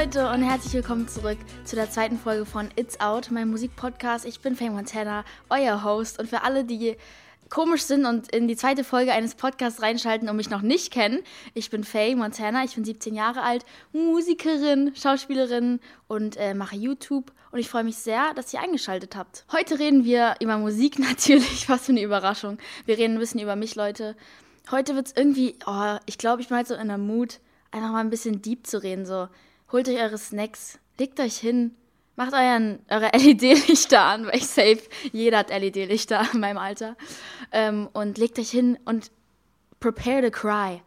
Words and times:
Leute 0.00 0.30
und 0.30 0.40
herzlich 0.40 0.72
willkommen 0.72 1.08
zurück 1.08 1.36
zu 1.64 1.76
der 1.76 1.90
zweiten 1.90 2.18
Folge 2.18 2.46
von 2.46 2.70
It's 2.74 3.00
Out, 3.00 3.30
meinem 3.30 3.50
Musikpodcast. 3.50 4.24
Ich 4.24 4.40
bin 4.40 4.56
Faye 4.56 4.70
Montana, 4.70 5.26
euer 5.50 5.84
Host. 5.84 6.18
Und 6.18 6.26
für 6.26 6.40
alle, 6.40 6.64
die 6.64 6.96
komisch 7.50 7.82
sind 7.82 8.06
und 8.06 8.34
in 8.34 8.48
die 8.48 8.56
zweite 8.56 8.82
Folge 8.82 9.12
eines 9.12 9.34
Podcasts 9.34 9.82
reinschalten 9.82 10.30
und 10.30 10.36
mich 10.36 10.48
noch 10.48 10.62
nicht 10.62 10.90
kennen, 10.90 11.18
ich 11.52 11.68
bin 11.68 11.84
Faye 11.84 12.14
Montana, 12.14 12.64
ich 12.64 12.76
bin 12.76 12.84
17 12.86 13.14
Jahre 13.14 13.42
alt, 13.42 13.66
Musikerin, 13.92 14.94
Schauspielerin 14.96 15.80
und 16.08 16.38
äh, 16.38 16.54
mache 16.54 16.76
YouTube. 16.76 17.30
Und 17.50 17.58
ich 17.58 17.68
freue 17.68 17.84
mich 17.84 17.96
sehr, 17.96 18.32
dass 18.32 18.54
ihr 18.54 18.60
eingeschaltet 18.62 19.16
habt. 19.16 19.44
Heute 19.52 19.78
reden 19.78 20.06
wir 20.06 20.36
über 20.40 20.56
Musik 20.56 20.98
natürlich, 20.98 21.68
was 21.68 21.84
für 21.84 21.92
eine 21.92 22.02
Überraschung. 22.02 22.56
Wir 22.86 22.96
reden 22.96 23.16
ein 23.16 23.20
bisschen 23.20 23.40
über 23.40 23.54
mich, 23.54 23.74
Leute. 23.74 24.16
Heute 24.70 24.94
wird 24.96 25.08
es 25.08 25.12
irgendwie, 25.14 25.56
oh, 25.66 25.96
ich 26.06 26.16
glaube, 26.16 26.40
ich 26.40 26.48
bin 26.48 26.56
halt 26.56 26.68
so 26.68 26.74
in 26.74 26.88
der 26.88 26.96
Mut, 26.96 27.38
einfach 27.70 27.92
mal 27.92 28.00
ein 28.00 28.08
bisschen 28.08 28.40
deep 28.40 28.66
zu 28.66 28.82
reden. 28.82 29.04
So, 29.04 29.28
holt 29.72 29.88
euch 29.88 29.98
eure 29.98 30.18
Snacks, 30.18 30.78
legt 30.98 31.20
euch 31.20 31.36
hin, 31.36 31.74
macht 32.16 32.32
euren, 32.32 32.80
eure 32.88 33.10
LED-Lichter 33.16 34.00
an, 34.00 34.26
weil 34.26 34.36
ich 34.36 34.46
safe, 34.46 34.82
jeder 35.12 35.38
hat 35.38 35.50
LED-Lichter 35.50 36.28
in 36.32 36.40
meinem 36.40 36.58
Alter. 36.58 36.96
Ähm, 37.52 37.88
und 37.92 38.18
legt 38.18 38.38
euch 38.38 38.50
hin 38.50 38.78
und 38.84 39.10
prepare 39.80 40.22
to 40.22 40.30
cry. 40.30 40.82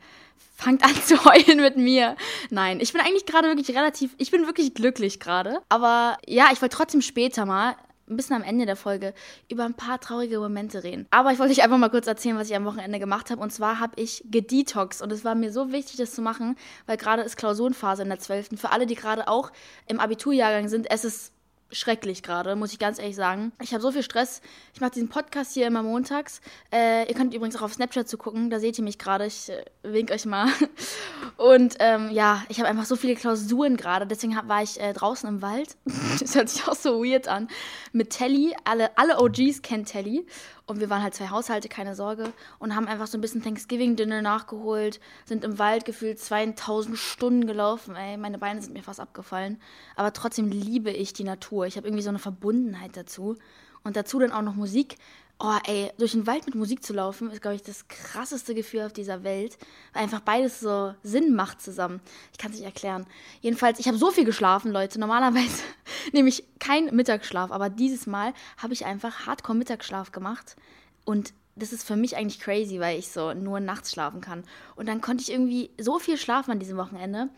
Fangt 0.55 0.83
an 0.83 0.95
zu 0.95 1.25
heulen 1.25 1.59
mit 1.59 1.77
mir. 1.77 2.15
Nein, 2.49 2.79
ich 2.79 2.93
bin 2.93 3.01
eigentlich 3.01 3.25
gerade 3.25 3.47
wirklich 3.47 3.75
relativ, 3.75 4.13
ich 4.17 4.31
bin 4.31 4.45
wirklich 4.45 4.73
glücklich 4.73 5.19
gerade. 5.19 5.61
Aber 5.69 6.17
ja, 6.27 6.49
ich 6.53 6.61
wollte 6.61 6.77
trotzdem 6.77 7.01
später 7.01 7.45
mal 7.45 7.75
ein 8.09 8.17
bisschen 8.17 8.35
am 8.35 8.43
Ende 8.43 8.65
der 8.65 8.75
Folge 8.75 9.13
über 9.49 9.65
ein 9.65 9.73
paar 9.73 9.99
traurige 9.99 10.39
Momente 10.39 10.83
reden. 10.83 11.07
Aber 11.11 11.31
ich 11.31 11.39
wollte 11.39 11.53
euch 11.53 11.63
einfach 11.63 11.77
mal 11.77 11.89
kurz 11.89 12.07
erzählen, 12.07 12.37
was 12.37 12.49
ich 12.49 12.55
am 12.55 12.65
Wochenende 12.65 12.99
gemacht 12.99 13.29
habe. 13.29 13.41
Und 13.41 13.51
zwar 13.51 13.79
habe 13.79 13.93
ich 14.01 14.23
gedetox. 14.29 15.01
Und 15.01 15.11
es 15.11 15.23
war 15.23 15.35
mir 15.35 15.51
so 15.51 15.71
wichtig, 15.71 15.97
das 15.97 16.13
zu 16.13 16.21
machen, 16.21 16.55
weil 16.85 16.97
gerade 16.97 17.21
ist 17.21 17.37
Klausurenphase 17.37 18.03
in 18.03 18.09
der 18.09 18.19
12. 18.19 18.49
Für 18.59 18.71
alle, 18.71 18.85
die 18.85 18.95
gerade 18.95 19.27
auch 19.27 19.51
im 19.87 19.99
Abiturjahrgang 19.99 20.67
sind, 20.67 20.89
es 20.89 21.05
ist 21.05 21.33
schrecklich 21.73 22.23
gerade, 22.23 22.55
muss 22.55 22.71
ich 22.71 22.79
ganz 22.79 22.99
ehrlich 22.99 23.15
sagen. 23.15 23.51
Ich 23.61 23.73
habe 23.73 23.81
so 23.81 23.91
viel 23.91 24.03
Stress. 24.03 24.41
Ich 24.73 24.81
mache 24.81 24.91
diesen 24.91 25.09
Podcast 25.09 25.53
hier 25.53 25.67
immer 25.67 25.83
montags. 25.83 26.41
Äh, 26.71 27.07
ihr 27.07 27.15
könnt 27.15 27.33
übrigens 27.33 27.55
auch 27.55 27.63
auf 27.63 27.73
Snapchat 27.73 28.07
zu 28.07 28.17
gucken, 28.17 28.49
da 28.49 28.59
seht 28.59 28.77
ihr 28.77 28.83
mich 28.83 28.99
gerade. 28.99 29.25
Ich 29.25 29.49
äh, 29.49 29.65
wink 29.83 30.11
euch 30.11 30.25
mal. 30.25 30.47
Und 31.37 31.75
ähm, 31.79 32.09
ja, 32.11 32.43
ich 32.49 32.59
habe 32.59 32.69
einfach 32.69 32.85
so 32.85 32.95
viele 32.95 33.15
Klausuren 33.15 33.77
gerade. 33.77 34.07
Deswegen 34.07 34.37
hab, 34.37 34.47
war 34.47 34.63
ich 34.63 34.79
äh, 34.79 34.93
draußen 34.93 35.27
im 35.27 35.41
Wald. 35.41 35.75
das 36.19 36.35
hört 36.35 36.49
sich 36.49 36.67
auch 36.67 36.75
so 36.75 37.03
weird 37.03 37.27
an. 37.27 37.47
Mit 37.91 38.11
Telly. 38.11 38.55
Alle, 38.63 38.97
alle 38.97 39.19
OGs 39.19 39.61
kennen 39.61 39.85
Telly. 39.85 40.25
Und 40.73 40.79
wir 40.79 40.89
waren 40.89 41.03
halt 41.03 41.13
zwei 41.13 41.29
Haushalte, 41.29 41.69
keine 41.69 41.93
Sorge. 41.93 42.33
Und 42.57 42.75
haben 42.75 42.87
einfach 42.87 43.05
so 43.05 43.15
ein 43.15 43.21
bisschen 43.21 43.43
Thanksgiving-Dinner 43.43 44.23
nachgeholt. 44.23 44.99
Sind 45.23 45.43
im 45.43 45.59
Wald 45.59 45.85
gefühlt 45.85 46.19
2000 46.19 46.97
Stunden 46.97 47.45
gelaufen. 47.45 47.95
Ey, 47.95 48.17
meine 48.17 48.39
Beine 48.39 48.59
sind 48.59 48.73
mir 48.73 48.81
fast 48.81 48.99
abgefallen. 48.99 49.61
Aber 49.95 50.13
trotzdem 50.13 50.49
liebe 50.49 50.89
ich 50.89 51.13
die 51.13 51.25
Natur. 51.25 51.67
Ich 51.67 51.77
habe 51.77 51.87
irgendwie 51.87 52.01
so 52.01 52.09
eine 52.09 52.17
Verbundenheit 52.17 52.97
dazu. 52.97 53.37
Und 53.83 53.95
dazu 53.95 54.17
dann 54.17 54.31
auch 54.31 54.41
noch 54.41 54.55
Musik. 54.55 54.95
Oh, 55.37 55.57
ey, 55.67 55.91
durch 55.99 56.13
den 56.13 56.25
Wald 56.25 56.47
mit 56.47 56.55
Musik 56.55 56.83
zu 56.83 56.93
laufen, 56.93 57.29
ist, 57.29 57.41
glaube 57.41 57.55
ich, 57.55 57.61
das 57.61 57.87
krasseste 57.87 58.55
Gefühl 58.55 58.81
auf 58.81 58.93
dieser 58.93 59.23
Welt, 59.23 59.57
weil 59.91 60.03
einfach 60.03 60.21
beides 60.21 60.59
so 60.59 60.95
Sinn 61.03 61.35
macht 61.35 61.61
zusammen. 61.61 62.01
Ich 62.31 62.37
kann 62.39 62.51
es 62.51 62.57
nicht 62.57 62.65
erklären. 62.65 63.05
Jedenfalls, 63.41 63.79
ich 63.79 63.87
habe 63.87 63.97
so 63.97 64.09
viel 64.09 64.25
geschlafen, 64.25 64.71
Leute. 64.71 64.99
Normalerweise 64.99 65.61
nehme 66.13 66.29
ich 66.29 66.45
keinen 66.63 66.95
Mittagsschlaf, 66.95 67.51
aber 67.51 67.69
dieses 67.69 68.07
Mal 68.07 68.33
habe 68.57 68.73
ich 68.73 68.85
einfach 68.85 69.25
Hardcore-Mittagsschlaf 69.25 70.11
gemacht. 70.13 70.55
Und 71.03 71.33
das 71.55 71.73
ist 71.73 71.85
für 71.85 71.97
mich 71.97 72.15
eigentlich 72.15 72.39
crazy, 72.39 72.79
weil 72.79 72.97
ich 72.97 73.11
so 73.11 73.33
nur 73.33 73.59
nachts 73.59 73.91
schlafen 73.91 74.21
kann. 74.21 74.43
Und 74.75 74.87
dann 74.87 75.01
konnte 75.01 75.21
ich 75.21 75.31
irgendwie 75.31 75.71
so 75.77 75.99
viel 75.99 76.17
schlafen 76.17 76.51
an 76.51 76.59
diesem 76.59 76.77
Wochenende. 76.77 77.29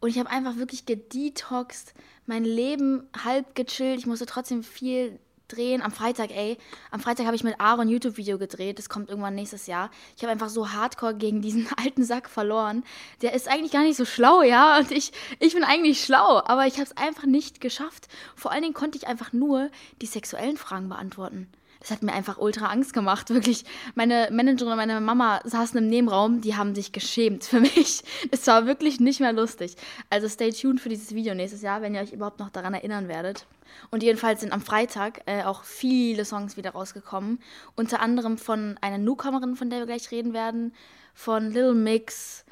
Und 0.00 0.08
ich 0.08 0.18
habe 0.18 0.30
einfach 0.30 0.56
wirklich 0.56 0.86
gedetoxed, 0.86 1.94
mein 2.26 2.44
Leben 2.44 3.06
halb 3.22 3.54
gechillt. 3.54 3.98
Ich 3.98 4.06
musste 4.06 4.26
trotzdem 4.26 4.62
viel 4.62 5.18
drehen. 5.48 5.82
Am 5.82 5.92
Freitag, 5.92 6.30
ey, 6.30 6.58
am 6.90 7.00
Freitag 7.00 7.26
habe 7.26 7.36
ich 7.36 7.44
mit 7.44 7.60
Aaron 7.60 7.88
YouTube-Video 7.88 8.38
gedreht. 8.38 8.78
Das 8.78 8.88
kommt 8.88 9.10
irgendwann 9.10 9.34
nächstes 9.34 9.66
Jahr. 9.66 9.90
Ich 10.16 10.22
habe 10.22 10.32
einfach 10.32 10.48
so 10.48 10.72
hardcore 10.72 11.14
gegen 11.14 11.42
diesen 11.42 11.68
alten 11.76 12.04
Sack 12.04 12.28
verloren. 12.28 12.84
Der 13.22 13.32
ist 13.34 13.48
eigentlich 13.48 13.72
gar 13.72 13.82
nicht 13.82 13.96
so 13.96 14.04
schlau, 14.04 14.42
ja. 14.42 14.78
Und 14.78 14.90
ich, 14.90 15.12
ich 15.40 15.54
bin 15.54 15.64
eigentlich 15.64 16.04
schlau, 16.04 16.42
aber 16.44 16.66
ich 16.66 16.74
habe 16.74 16.84
es 16.84 16.96
einfach 16.96 17.26
nicht 17.26 17.60
geschafft. 17.60 18.08
Vor 18.36 18.52
allen 18.52 18.62
Dingen 18.62 18.74
konnte 18.74 18.98
ich 18.98 19.06
einfach 19.06 19.32
nur 19.32 19.70
die 20.00 20.06
sexuellen 20.06 20.56
Fragen 20.56 20.88
beantworten 20.88 21.48
das 21.84 21.90
hat 21.90 22.02
mir 22.02 22.14
einfach 22.14 22.38
ultra 22.38 22.68
Angst 22.68 22.94
gemacht. 22.94 23.28
Wirklich, 23.34 23.66
meine 23.94 24.28
Managerin 24.32 24.72
und 24.72 24.78
meine 24.78 25.00
Mama 25.02 25.40
saßen 25.44 25.76
im 25.76 25.88
Nebenraum, 25.90 26.40
die 26.40 26.56
haben 26.56 26.74
sich 26.74 26.92
geschämt 26.92 27.44
für 27.44 27.60
mich. 27.76 28.02
Es 28.30 28.46
war 28.46 28.64
wirklich 28.64 29.00
nicht 29.00 29.20
mehr 29.20 29.34
lustig. 29.34 29.76
Also 30.08 30.26
stay 30.28 30.50
tuned 30.50 30.80
für 30.80 30.88
dieses 30.88 31.14
Video 31.14 31.34
nächstes 31.34 31.60
Jahr, 31.60 31.82
wenn 31.82 31.94
ihr 31.94 32.00
euch 32.00 32.14
überhaupt 32.14 32.40
noch 32.40 32.48
daran 32.48 32.72
erinnern 32.72 33.06
werdet. 33.08 33.46
Und 33.90 34.02
jedenfalls 34.02 34.40
sind 34.40 34.54
am 34.54 34.62
Freitag 34.62 35.20
äh, 35.26 35.42
auch 35.42 35.62
viele 35.64 36.24
Songs 36.24 36.56
wieder 36.56 36.70
rausgekommen. 36.70 37.38
Unter 37.76 38.00
anderem 38.00 38.38
von 38.38 38.78
einer 38.80 38.98
Newcomerin, 38.98 39.54
von 39.54 39.68
der 39.68 39.80
wir 39.80 39.86
gleich 39.86 40.10
reden 40.10 40.32
werden, 40.32 40.72
von 41.12 41.50
Little 41.50 41.74
Mix, 41.74 42.46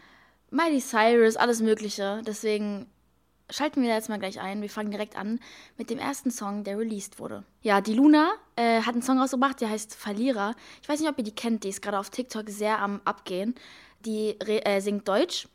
Miley 0.51 0.81
Cyrus, 0.81 1.37
alles 1.37 1.63
Mögliche. 1.63 2.21
Deswegen 2.27 2.87
schalten 3.51 3.83
wir 3.83 3.89
da 3.89 3.97
jetzt 3.97 4.09
mal 4.09 4.19
gleich 4.19 4.41
ein. 4.41 4.63
Wir 4.63 4.71
fangen 4.71 4.91
direkt 4.91 5.17
an 5.17 5.41
mit 5.77 5.91
dem 5.91 5.99
ersten 5.99 6.31
Song, 6.31 6.65
der 6.65 6.79
released 6.79 7.19
wurde. 7.19 7.45
Ja, 7.63 7.81
die 7.81 7.95
Luna 7.95 8.33
äh, 8.57 8.81
hat 8.83 8.95
einen 8.95 9.03
Song 9.03 9.19
rausgebracht, 9.19 9.61
der 9.61 9.71
heißt 9.71 9.95
Verlierer. 9.95 10.55
Ich 10.83 10.89
weiß 10.89 11.01
nicht, 11.01 11.09
ob 11.09 11.19
ihr 11.19 11.25
die 11.25 11.35
kennt, 11.35 11.65
die 11.65 11.69
ist 11.69 11.83
gerade 11.83 11.99
auf 11.99 12.11
TikTok 12.11 12.49
sehr 12.49 12.81
am 12.81 13.01
Abgehen. 13.05 13.55
Die 14.05 14.41
äh, 14.41 14.81
singt 14.81 15.07
Deutsch 15.07 15.47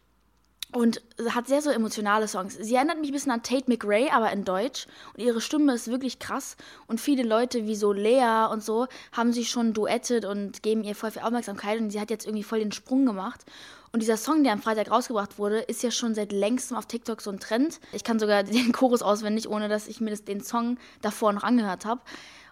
und 0.73 1.01
hat 1.29 1.47
sehr 1.47 1.61
so 1.61 1.69
emotionale 1.69 2.27
Songs. 2.27 2.55
Sie 2.59 2.75
erinnert 2.75 2.99
mich 2.99 3.09
ein 3.09 3.13
bisschen 3.13 3.31
an 3.31 3.43
Tate 3.43 3.65
McRae, 3.67 4.09
aber 4.11 4.31
in 4.31 4.43
Deutsch. 4.43 4.87
Und 5.13 5.23
ihre 5.23 5.39
Stimme 5.39 5.73
ist 5.73 5.87
wirklich 5.87 6.19
krass. 6.19 6.57
Und 6.87 6.99
viele 6.99 7.23
Leute 7.23 7.67
wie 7.67 7.75
so 7.75 7.93
Lea 7.93 8.47
und 8.51 8.63
so 8.63 8.87
haben 9.13 9.31
sich 9.31 9.49
schon 9.49 9.73
duettet 9.73 10.25
und 10.25 10.63
geben 10.63 10.83
ihr 10.83 10.95
voll 10.95 11.11
viel 11.11 11.21
Aufmerksamkeit. 11.21 11.79
Und 11.79 11.91
sie 11.91 12.01
hat 12.01 12.09
jetzt 12.09 12.25
irgendwie 12.25 12.43
voll 12.43 12.59
den 12.59 12.73
Sprung 12.73 13.05
gemacht. 13.05 13.45
Und 13.91 14.01
dieser 14.01 14.17
Song, 14.17 14.43
der 14.43 14.53
am 14.53 14.61
Freitag 14.61 14.91
rausgebracht 14.91 15.37
wurde, 15.37 15.59
ist 15.59 15.83
ja 15.83 15.91
schon 15.91 16.15
seit 16.15 16.31
längstem 16.31 16.77
auf 16.77 16.85
TikTok 16.85 17.21
so 17.21 17.31
ein 17.31 17.39
Trend. 17.39 17.79
Ich 17.93 18.03
kann 18.03 18.19
sogar 18.19 18.43
den 18.43 18.71
Chorus 18.71 19.01
auswendig, 19.01 19.49
ohne 19.49 19.69
dass 19.69 19.87
ich 19.87 20.01
mir 20.01 20.11
das, 20.11 20.23
den 20.23 20.41
Song 20.41 20.77
davor 21.01 21.33
noch 21.33 21.43
angehört 21.43 21.85
habe. 21.85 22.01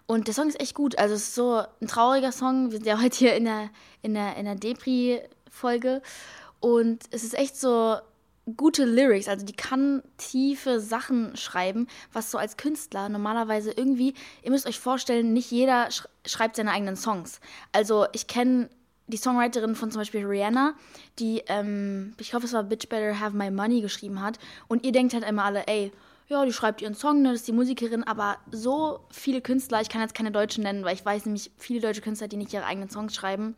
Und 0.06 0.28
der 0.28 0.34
Song 0.34 0.48
ist 0.48 0.60
echt 0.60 0.74
gut. 0.74 0.98
Also 0.98 1.14
es 1.14 1.22
ist 1.22 1.34
so 1.34 1.62
ein 1.80 1.88
trauriger 1.88 2.32
Song. 2.32 2.70
Wir 2.70 2.78
sind 2.78 2.86
ja 2.86 3.00
heute 3.00 3.16
hier 3.16 3.34
in 3.34 3.44
der, 3.44 3.70
in 4.02 4.14
der, 4.14 4.36
in 4.36 4.44
der 4.44 4.54
Depri-Folge. 4.54 6.02
Und 6.60 7.04
es 7.10 7.24
ist 7.24 7.34
echt 7.34 7.56
so 7.56 7.96
gute 8.56 8.84
Lyrics, 8.84 9.26
also 9.26 9.44
die 9.44 9.56
kann 9.56 10.02
tiefe 10.18 10.78
Sachen 10.78 11.36
schreiben, 11.36 11.88
was 12.12 12.30
so 12.30 12.38
als 12.38 12.56
Künstler 12.56 13.08
normalerweise 13.08 13.72
irgendwie, 13.72 14.14
ihr 14.42 14.52
müsst 14.52 14.66
euch 14.66 14.78
vorstellen, 14.78 15.32
nicht 15.32 15.50
jeder 15.50 15.90
sch 15.90 16.06
schreibt 16.24 16.56
seine 16.56 16.70
eigenen 16.70 16.96
Songs. 16.96 17.40
Also 17.72 18.06
ich 18.12 18.26
kenne 18.26 18.68
die 19.06 19.16
Songwriterin 19.16 19.74
von 19.74 19.90
zum 19.90 20.00
Beispiel 20.00 20.26
Rihanna, 20.26 20.74
die, 21.18 21.42
ähm, 21.46 22.14
ich 22.18 22.34
hoffe, 22.34 22.46
es 22.46 22.52
war 22.52 22.64
Bitch 22.64 22.88
Better 22.88 23.20
Have 23.20 23.36
My 23.36 23.50
Money 23.50 23.80
geschrieben 23.80 24.20
hat. 24.20 24.38
Und 24.68 24.84
ihr 24.84 24.92
denkt 24.92 25.14
halt 25.14 25.24
immer 25.24 25.44
alle, 25.44 25.66
ey, 25.66 25.92
ja, 26.28 26.44
die 26.44 26.52
schreibt 26.52 26.82
ihren 26.82 26.94
Song, 26.94 27.22
ne, 27.22 27.30
das 27.30 27.40
ist 27.40 27.48
die 27.48 27.52
Musikerin, 27.52 28.02
aber 28.02 28.38
so 28.50 29.00
viele 29.10 29.40
Künstler, 29.40 29.80
ich 29.80 29.88
kann 29.88 30.00
jetzt 30.00 30.14
keine 30.14 30.32
Deutschen 30.32 30.64
nennen, 30.64 30.84
weil 30.84 30.94
ich 30.94 31.04
weiß 31.04 31.26
nämlich 31.26 31.52
viele 31.56 31.80
deutsche 31.80 32.00
Künstler, 32.00 32.26
die 32.26 32.36
nicht 32.36 32.52
ihre 32.52 32.64
eigenen 32.64 32.90
Songs 32.90 33.14
schreiben, 33.14 33.54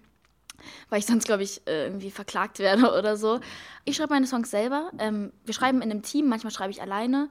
weil 0.90 0.98
ich 0.98 1.06
sonst, 1.06 1.24
glaube 1.24 1.44
ich, 1.44 1.66
äh, 1.66 1.84
irgendwie 1.84 2.10
verklagt 2.10 2.58
werde 2.58 2.92
oder 2.98 3.16
so. 3.16 3.40
Ich 3.86 3.96
schreibe 3.96 4.12
meine 4.12 4.26
Songs 4.26 4.50
selber. 4.50 4.90
Ähm, 4.98 5.32
wir 5.44 5.54
schreiben 5.54 5.80
in 5.80 5.90
einem 5.90 6.02
Team, 6.02 6.28
manchmal 6.28 6.52
schreibe 6.52 6.70
ich 6.70 6.82
alleine. 6.82 7.30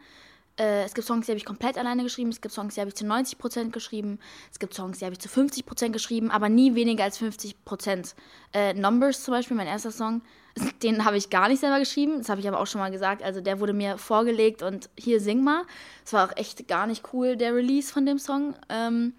Äh, 0.58 0.84
es 0.84 0.94
gibt 0.94 1.08
Songs, 1.08 1.26
die 1.26 1.32
habe 1.32 1.38
ich 1.38 1.46
komplett 1.46 1.78
alleine 1.78 2.04
geschrieben. 2.04 2.30
Es 2.30 2.42
gibt 2.42 2.54
Songs, 2.54 2.76
die 2.76 2.82
habe 2.82 2.90
ich 2.90 2.96
zu 2.96 3.06
90% 3.06 3.70
geschrieben. 3.72 4.20
Es 4.52 4.60
gibt 4.60 4.74
Songs, 4.74 5.00
die 5.00 5.06
habe 5.06 5.14
ich 5.14 5.20
zu 5.20 5.30
50% 5.30 5.90
geschrieben, 5.90 6.32
aber 6.32 6.50
nie 6.50 6.76
weniger 6.76 7.04
als 7.04 7.20
50%. 7.20 8.16
Äh, 8.54 8.74
Numbers 8.74 9.24
zum 9.24 9.34
Beispiel, 9.34 9.56
mein 9.56 9.68
erster 9.68 9.92
Song, 9.92 10.22
den 10.84 11.06
habe 11.06 11.18
ich 11.18 11.30
gar 11.30 11.48
nicht 11.48 11.60
selber 11.60 11.80
geschrieben. 11.80 12.18
Das 12.18 12.30
habe 12.30 12.42
ich 12.42 12.48
aber 12.48 12.60
auch 12.60 12.68
schon 12.68 12.82
mal 12.82 12.92
gesagt. 12.92 13.22
Also 13.24 13.42
der 13.42 13.60
wurde 13.60 13.74
mir 13.74 13.98
vorgelegt 13.98 14.64
und 14.64 14.90
hier 14.98 15.22
sing 15.22 15.44
mal. 15.44 15.64
Es 16.06 16.14
war 16.14 16.28
auch 16.28 16.36
echt 16.36 16.68
gar 16.68 16.88
nicht 16.88 17.14
cool, 17.14 17.36
der 17.36 17.54
Release 17.54 17.94
von 17.94 18.06
dem 18.06 18.18
Song. 18.18 18.56
Ähm, 18.70 19.14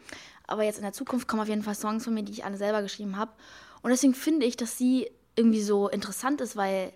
aber 0.47 0.65
jetzt 0.65 0.79
in 0.79 0.83
der 0.83 0.93
Zukunft 0.93 1.29
kommen 1.29 1.43
auf 1.43 1.49
jeden 1.49 1.63
Fall 1.63 1.75
Songs 1.75 2.05
von 2.05 2.15
mir, 2.15 2.23
die 2.23 2.33
ich 2.33 2.45
alle 2.45 2.57
selber 2.57 2.83
geschrieben 2.83 3.17
habe. 3.17 3.33
Und 3.83 3.91
deswegen 3.91 4.15
finde 4.15 4.47
ich, 4.47 4.57
dass 4.57 4.77
sie 4.77 5.11
irgendwie 5.37 5.63
so 5.63 5.89
interessant 5.89 6.41
ist, 6.41 6.57
weil 6.57 6.93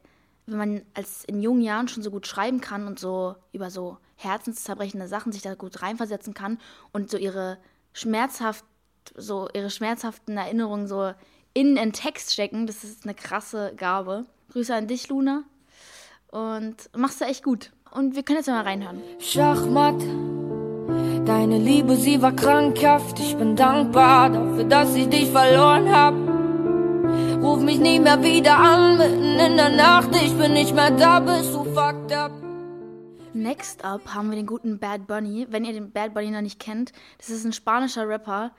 wenn 0.46 0.58
man 0.58 0.82
als 0.94 1.24
in 1.24 1.40
jungen 1.40 1.62
Jahren 1.62 1.86
schon 1.86 2.02
so 2.02 2.10
gut 2.10 2.26
schreiben 2.26 2.60
kann 2.60 2.86
und 2.88 2.98
so 2.98 3.36
über 3.52 3.70
so 3.70 3.98
herzenszerbrechende 4.22 5.08
Sachen 5.08 5.32
sich 5.32 5.42
da 5.42 5.54
gut 5.54 5.82
reinversetzen 5.82 6.34
kann 6.34 6.58
und 6.92 7.10
so 7.10 7.16
ihre 7.16 7.58
schmerzhaft, 7.92 8.64
so 9.16 9.48
ihre 9.52 9.70
schmerzhaften 9.70 10.36
Erinnerungen 10.36 10.86
so 10.86 11.12
in 11.54 11.76
den 11.76 11.92
Text 11.92 12.32
stecken, 12.32 12.66
das 12.66 12.84
ist 12.84 13.04
eine 13.04 13.14
krasse 13.14 13.74
Gabe. 13.76 14.24
Grüße 14.52 14.74
an 14.74 14.86
dich, 14.86 15.08
Luna. 15.08 15.44
Und 16.28 16.76
machst 16.96 17.20
du 17.20 17.26
echt 17.26 17.42
gut. 17.44 17.72
Und 17.90 18.16
wir 18.16 18.22
können 18.22 18.38
jetzt 18.38 18.48
mal 18.48 18.62
reinhören. 18.62 19.02
Schachmatt, 19.18 20.00
deine 21.26 21.58
Liebe, 21.58 21.96
sie 21.96 22.22
war 22.22 22.32
krankhaft. 22.32 23.18
Ich 23.18 23.36
bin 23.36 23.54
dankbar 23.54 24.30
dafür, 24.30 24.64
dass 24.64 24.94
ich 24.94 25.08
dich 25.08 25.30
verloren 25.30 25.94
hab. 25.94 26.14
Ruf 27.42 27.60
mich 27.60 27.78
nie 27.78 27.98
mehr 27.98 28.22
wieder 28.22 28.56
an, 28.56 28.96
mitten 28.96 29.38
in 29.38 29.56
der 29.56 29.76
Nacht. 29.76 30.10
Ich 30.14 30.32
bin 30.38 30.54
nicht 30.54 30.74
mehr 30.74 30.90
da, 30.90 31.20
bist 31.20 31.52
du 31.52 31.64
fucked 31.64 32.12
up. 32.12 32.32
Next 33.34 33.82
up 33.82 34.14
haben 34.14 34.28
wir 34.28 34.36
den 34.36 34.46
guten 34.46 34.78
Bad 34.78 35.06
Bunny. 35.06 35.46
Wenn 35.48 35.64
ihr 35.64 35.72
den 35.72 35.90
Bad 35.90 36.12
Bunny 36.12 36.30
noch 36.30 36.42
nicht 36.42 36.60
kennt, 36.60 36.92
das 37.16 37.30
ist 37.30 37.44
ein 37.44 37.54
spanischer 37.54 38.06
Rapper. 38.06 38.52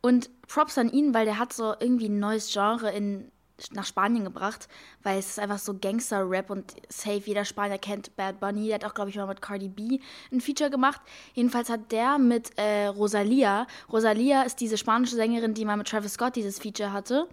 Und 0.00 0.30
Props 0.48 0.78
an 0.78 0.90
ihn, 0.90 1.14
weil 1.14 1.26
der 1.26 1.38
hat 1.38 1.52
so 1.52 1.74
irgendwie 1.78 2.08
ein 2.08 2.18
neues 2.18 2.52
Genre 2.52 2.90
in, 2.90 3.30
nach 3.72 3.86
Spanien 3.86 4.24
gebracht, 4.24 4.68
weil 5.04 5.18
es 5.18 5.30
ist 5.30 5.38
einfach 5.38 5.58
so 5.58 5.74
Gangster-Rap 5.78 6.50
und 6.50 6.74
safe, 6.88 7.22
jeder 7.24 7.44
Spanier 7.44 7.78
kennt 7.78 8.16
Bad 8.16 8.40
Bunny. 8.40 8.66
Der 8.66 8.76
hat 8.76 8.84
auch, 8.84 8.94
glaube 8.94 9.10
ich, 9.10 9.16
mal 9.16 9.26
mit 9.26 9.40
Cardi 9.40 9.68
B 9.68 10.00
ein 10.32 10.40
Feature 10.40 10.70
gemacht. 10.70 11.00
Jedenfalls 11.34 11.70
hat 11.70 11.92
der 11.92 12.18
mit 12.18 12.50
äh, 12.58 12.86
Rosalia, 12.86 13.66
Rosalia 13.92 14.42
ist 14.42 14.60
diese 14.60 14.76
spanische 14.76 15.14
Sängerin, 15.14 15.54
die 15.54 15.64
mal 15.64 15.76
mit 15.76 15.88
Travis 15.88 16.14
Scott 16.14 16.34
dieses 16.34 16.58
Feature 16.58 16.92
hatte 16.92 17.28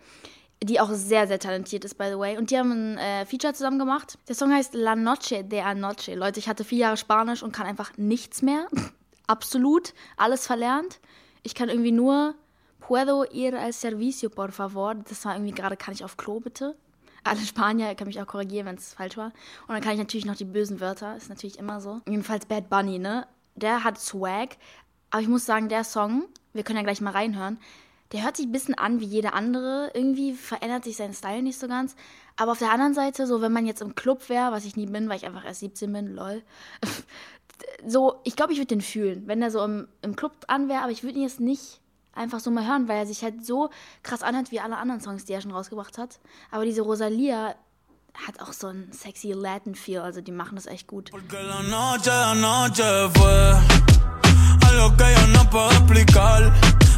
die 0.66 0.80
auch 0.80 0.90
sehr, 0.92 1.28
sehr 1.28 1.40
talentiert 1.40 1.86
ist, 1.86 1.98
by 1.98 2.06
the 2.10 2.18
way. 2.18 2.38
Und 2.38 2.52
die 2.52 2.58
haben 2.58 2.72
ein 2.72 2.98
äh, 2.98 3.26
Feature 3.26 3.54
zusammen 3.54 3.80
gemacht. 3.80 4.18
Der 4.28 4.36
Song 4.36 4.54
heißt 4.54 4.74
La 4.74 4.96
Noche 4.96 5.44
de 5.44 5.62
Anoche. 5.62 6.16
Leute, 6.16 6.40
ich 6.40 6.48
hatte 6.48 6.64
vier 6.64 6.80
Jahre 6.80 6.98
Spanisch 6.98 7.44
und 7.44 7.52
kann 7.52 7.66
einfach 7.66 7.92
nichts 7.98 8.42
mehr. 8.42 8.68
Absolut. 9.28 9.94
Alles 10.18 10.48
verlernt. 10.48 11.00
Ich 11.44 11.56
kann 11.56 11.70
irgendwie 11.70 11.92
nur 11.92 12.36
Puedo 12.80 13.24
ir 13.24 13.60
al 13.60 13.74
servicio, 13.74 14.30
por 14.30 14.52
favor. 14.52 14.96
Das 14.96 15.24
war 15.26 15.36
irgendwie 15.36 15.54
gerade, 15.54 15.78
kann 15.78 15.94
ich 15.94 16.04
auf 16.04 16.18
Klo 16.18 16.40
bitte? 16.40 16.76
Alle 17.24 17.40
Spanier 17.40 17.96
können 17.96 18.10
mich 18.10 18.22
auch 18.22 18.28
korrigieren, 18.28 18.66
wenn 18.66 18.76
es 18.76 18.94
falsch 18.94 19.16
war. 19.16 19.32
Und 19.68 19.70
dann 19.70 19.82
kann 19.82 19.94
ich 19.94 20.00
natürlich 20.00 20.26
noch 20.26 20.36
die 20.36 20.44
bösen 20.44 20.82
Wörter. 20.82 21.16
Ist 21.16 21.30
natürlich 21.30 21.58
immer 21.58 21.80
so. 21.80 22.02
Jedenfalls 22.08 22.46
Bad 22.46 22.70
Bunny, 22.70 23.00
ne? 23.00 23.26
Der 23.56 23.84
hat 23.84 24.00
Swag. 24.00 24.58
Aber 25.10 25.22
ich 25.22 25.30
muss 25.30 25.46
sagen, 25.46 25.70
der 25.70 25.84
Song, 25.84 26.26
wir 26.52 26.64
können 26.64 26.78
ja 26.78 26.84
gleich 26.84 27.00
mal 27.00 27.12
reinhören, 27.12 27.60
der 28.14 28.24
hört 28.24 28.38
sich 28.38 28.46
ein 28.46 28.52
bisschen 28.52 28.76
an 28.76 29.00
wie 29.00 29.06
jeder 29.06 29.34
andere. 29.34 29.92
Irgendwie 29.94 30.34
verändert 30.34 30.84
sich 30.84 30.98
sein 30.98 31.14
Style 31.14 31.42
nicht 31.42 31.60
so 31.60 31.68
ganz. 31.68 31.96
Aber 32.38 32.52
auf 32.52 32.60
der 32.60 32.72
anderen 32.72 32.94
Seite, 32.94 33.28
so 33.28 33.42
wenn 33.42 33.52
man 33.52 33.66
jetzt 33.66 33.82
im 33.82 33.96
Club 33.96 34.30
wäre, 34.30 34.52
was 34.52 34.66
ich 34.66 34.76
nie 34.76 34.86
bin, 34.86 35.10
weil 35.10 35.18
ich 35.18 35.26
einfach 35.26 35.44
erst 35.44 35.62
17 35.62 35.92
bin, 35.92 36.14
lol. 36.14 36.44
so, 37.86 38.16
ich 38.24 38.36
glaube, 38.36 38.54
ich 38.54 38.60
würde 38.60 38.68
den 38.68 38.82
fühlen, 38.82 39.24
wenn 39.26 39.40
der 39.40 39.52
so 39.52 39.64
im, 39.64 39.88
im 40.02 40.16
Club 40.16 40.34
an 40.48 40.70
wäre, 40.70 40.82
aber 40.82 40.92
ich 40.92 41.04
würde 41.04 41.18
ihn 41.18 41.24
jetzt 41.24 41.40
nicht 41.40 41.82
einfach 42.14 42.40
so 42.40 42.52
mal 42.52 42.68
hören, 42.68 42.88
weil 42.88 43.00
er 43.00 43.06
sich 43.08 43.24
halt 43.24 43.44
so 43.44 43.70
krass 44.04 44.22
anhört 44.22 44.52
wie 44.52 44.60
alle 44.60 44.78
anderen 44.78 45.02
Songs, 45.02 45.26
die 45.26 45.34
er 45.34 45.42
schon 45.42 45.52
rausgebracht 45.52 45.98
hat. 45.98 46.20
Aber 46.52 46.66
diese 46.66 46.84
Rosalia 46.84 47.56
hat 48.28 48.40
auch 48.42 48.54
so 48.54 48.68
einen 48.68 48.92
sexy 48.94 49.32
Latin-Feel, 49.32 50.02
also 50.02 50.22
die 50.22 50.32
machen 50.32 50.56
das 50.56 50.68
echt 50.68 50.86
gut. 50.86 51.12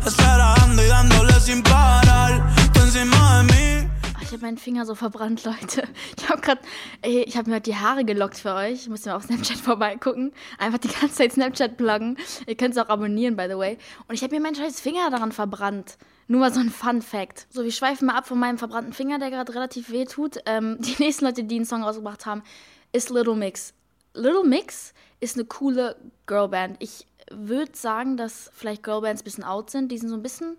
Esperando 0.05 0.83
y 0.83 0.87
dándole 0.87 1.33
sin 1.39 1.63
parar. 1.63 2.39
Tú 2.73 2.81
encima 2.81 3.39
de 3.39 3.53
mí. 3.53 3.89
Ich 4.21 4.31
habe 4.31 4.41
meinen 4.41 4.59
Finger 4.59 4.85
so 4.85 4.93
verbrannt, 4.93 5.43
Leute. 5.45 5.87
Ich 6.17 6.29
habe 6.29 6.41
gerade, 6.41 6.61
ich 7.03 7.35
habe 7.35 7.49
mir 7.49 7.59
die 7.59 7.75
Haare 7.75 8.05
gelockt 8.05 8.37
für 8.37 8.53
euch. 8.53 8.73
Ich 8.73 8.89
muss 8.89 9.05
mal 9.05 9.15
auf 9.15 9.23
Snapchat 9.23 9.57
vorbeigucken. 9.63 10.31
Einfach 10.59 10.77
die 10.77 10.89
ganze 10.89 11.15
Zeit 11.15 11.33
Snapchat 11.33 11.77
pluggen. 11.77 12.17
Ihr 12.45 12.55
könnt 12.55 12.75
es 12.75 12.77
auch 12.77 12.89
abonnieren, 12.89 13.35
by 13.35 13.47
the 13.49 13.57
way. 13.57 13.79
Und 14.07 14.13
ich 14.13 14.21
habe 14.21 14.35
mir 14.35 14.41
meinen 14.41 14.53
scheiß 14.53 14.79
Finger 14.79 15.09
daran 15.09 15.31
verbrannt. 15.31 15.97
Nur 16.27 16.39
mal 16.39 16.53
so 16.53 16.59
ein 16.59 16.69
Fun 16.69 17.01
Fact. 17.01 17.47
So, 17.49 17.63
wir 17.63 17.71
schweifen 17.71 18.05
mal 18.05 18.15
ab 18.15 18.27
von 18.27 18.37
meinem 18.37 18.59
verbrannten 18.59 18.93
Finger, 18.93 19.17
der 19.17 19.31
gerade 19.31 19.55
relativ 19.55 19.89
weh 19.89 20.05
tut. 20.05 20.37
Ähm, 20.45 20.77
die 20.81 21.01
nächsten 21.01 21.25
Leute, 21.25 21.43
die 21.43 21.55
einen 21.55 21.65
Song 21.65 21.81
rausgebracht 21.81 22.27
haben, 22.27 22.43
ist 22.91 23.09
Little 23.09 23.35
Mix. 23.35 23.73
Little 24.13 24.43
Mix 24.43 24.93
ist 25.19 25.35
eine 25.35 25.45
coole 25.45 25.95
Girlband. 26.27 26.77
Ich 26.79 27.07
würde 27.31 27.75
sagen, 27.75 28.17
dass 28.17 28.49
vielleicht 28.53 28.83
Girlbands 28.83 29.21
ein 29.21 29.25
bisschen 29.25 29.43
out 29.43 29.69
sind. 29.69 29.91
Die 29.91 29.97
sind 29.97 30.09
so 30.09 30.15
ein 30.15 30.23
bisschen 30.23 30.57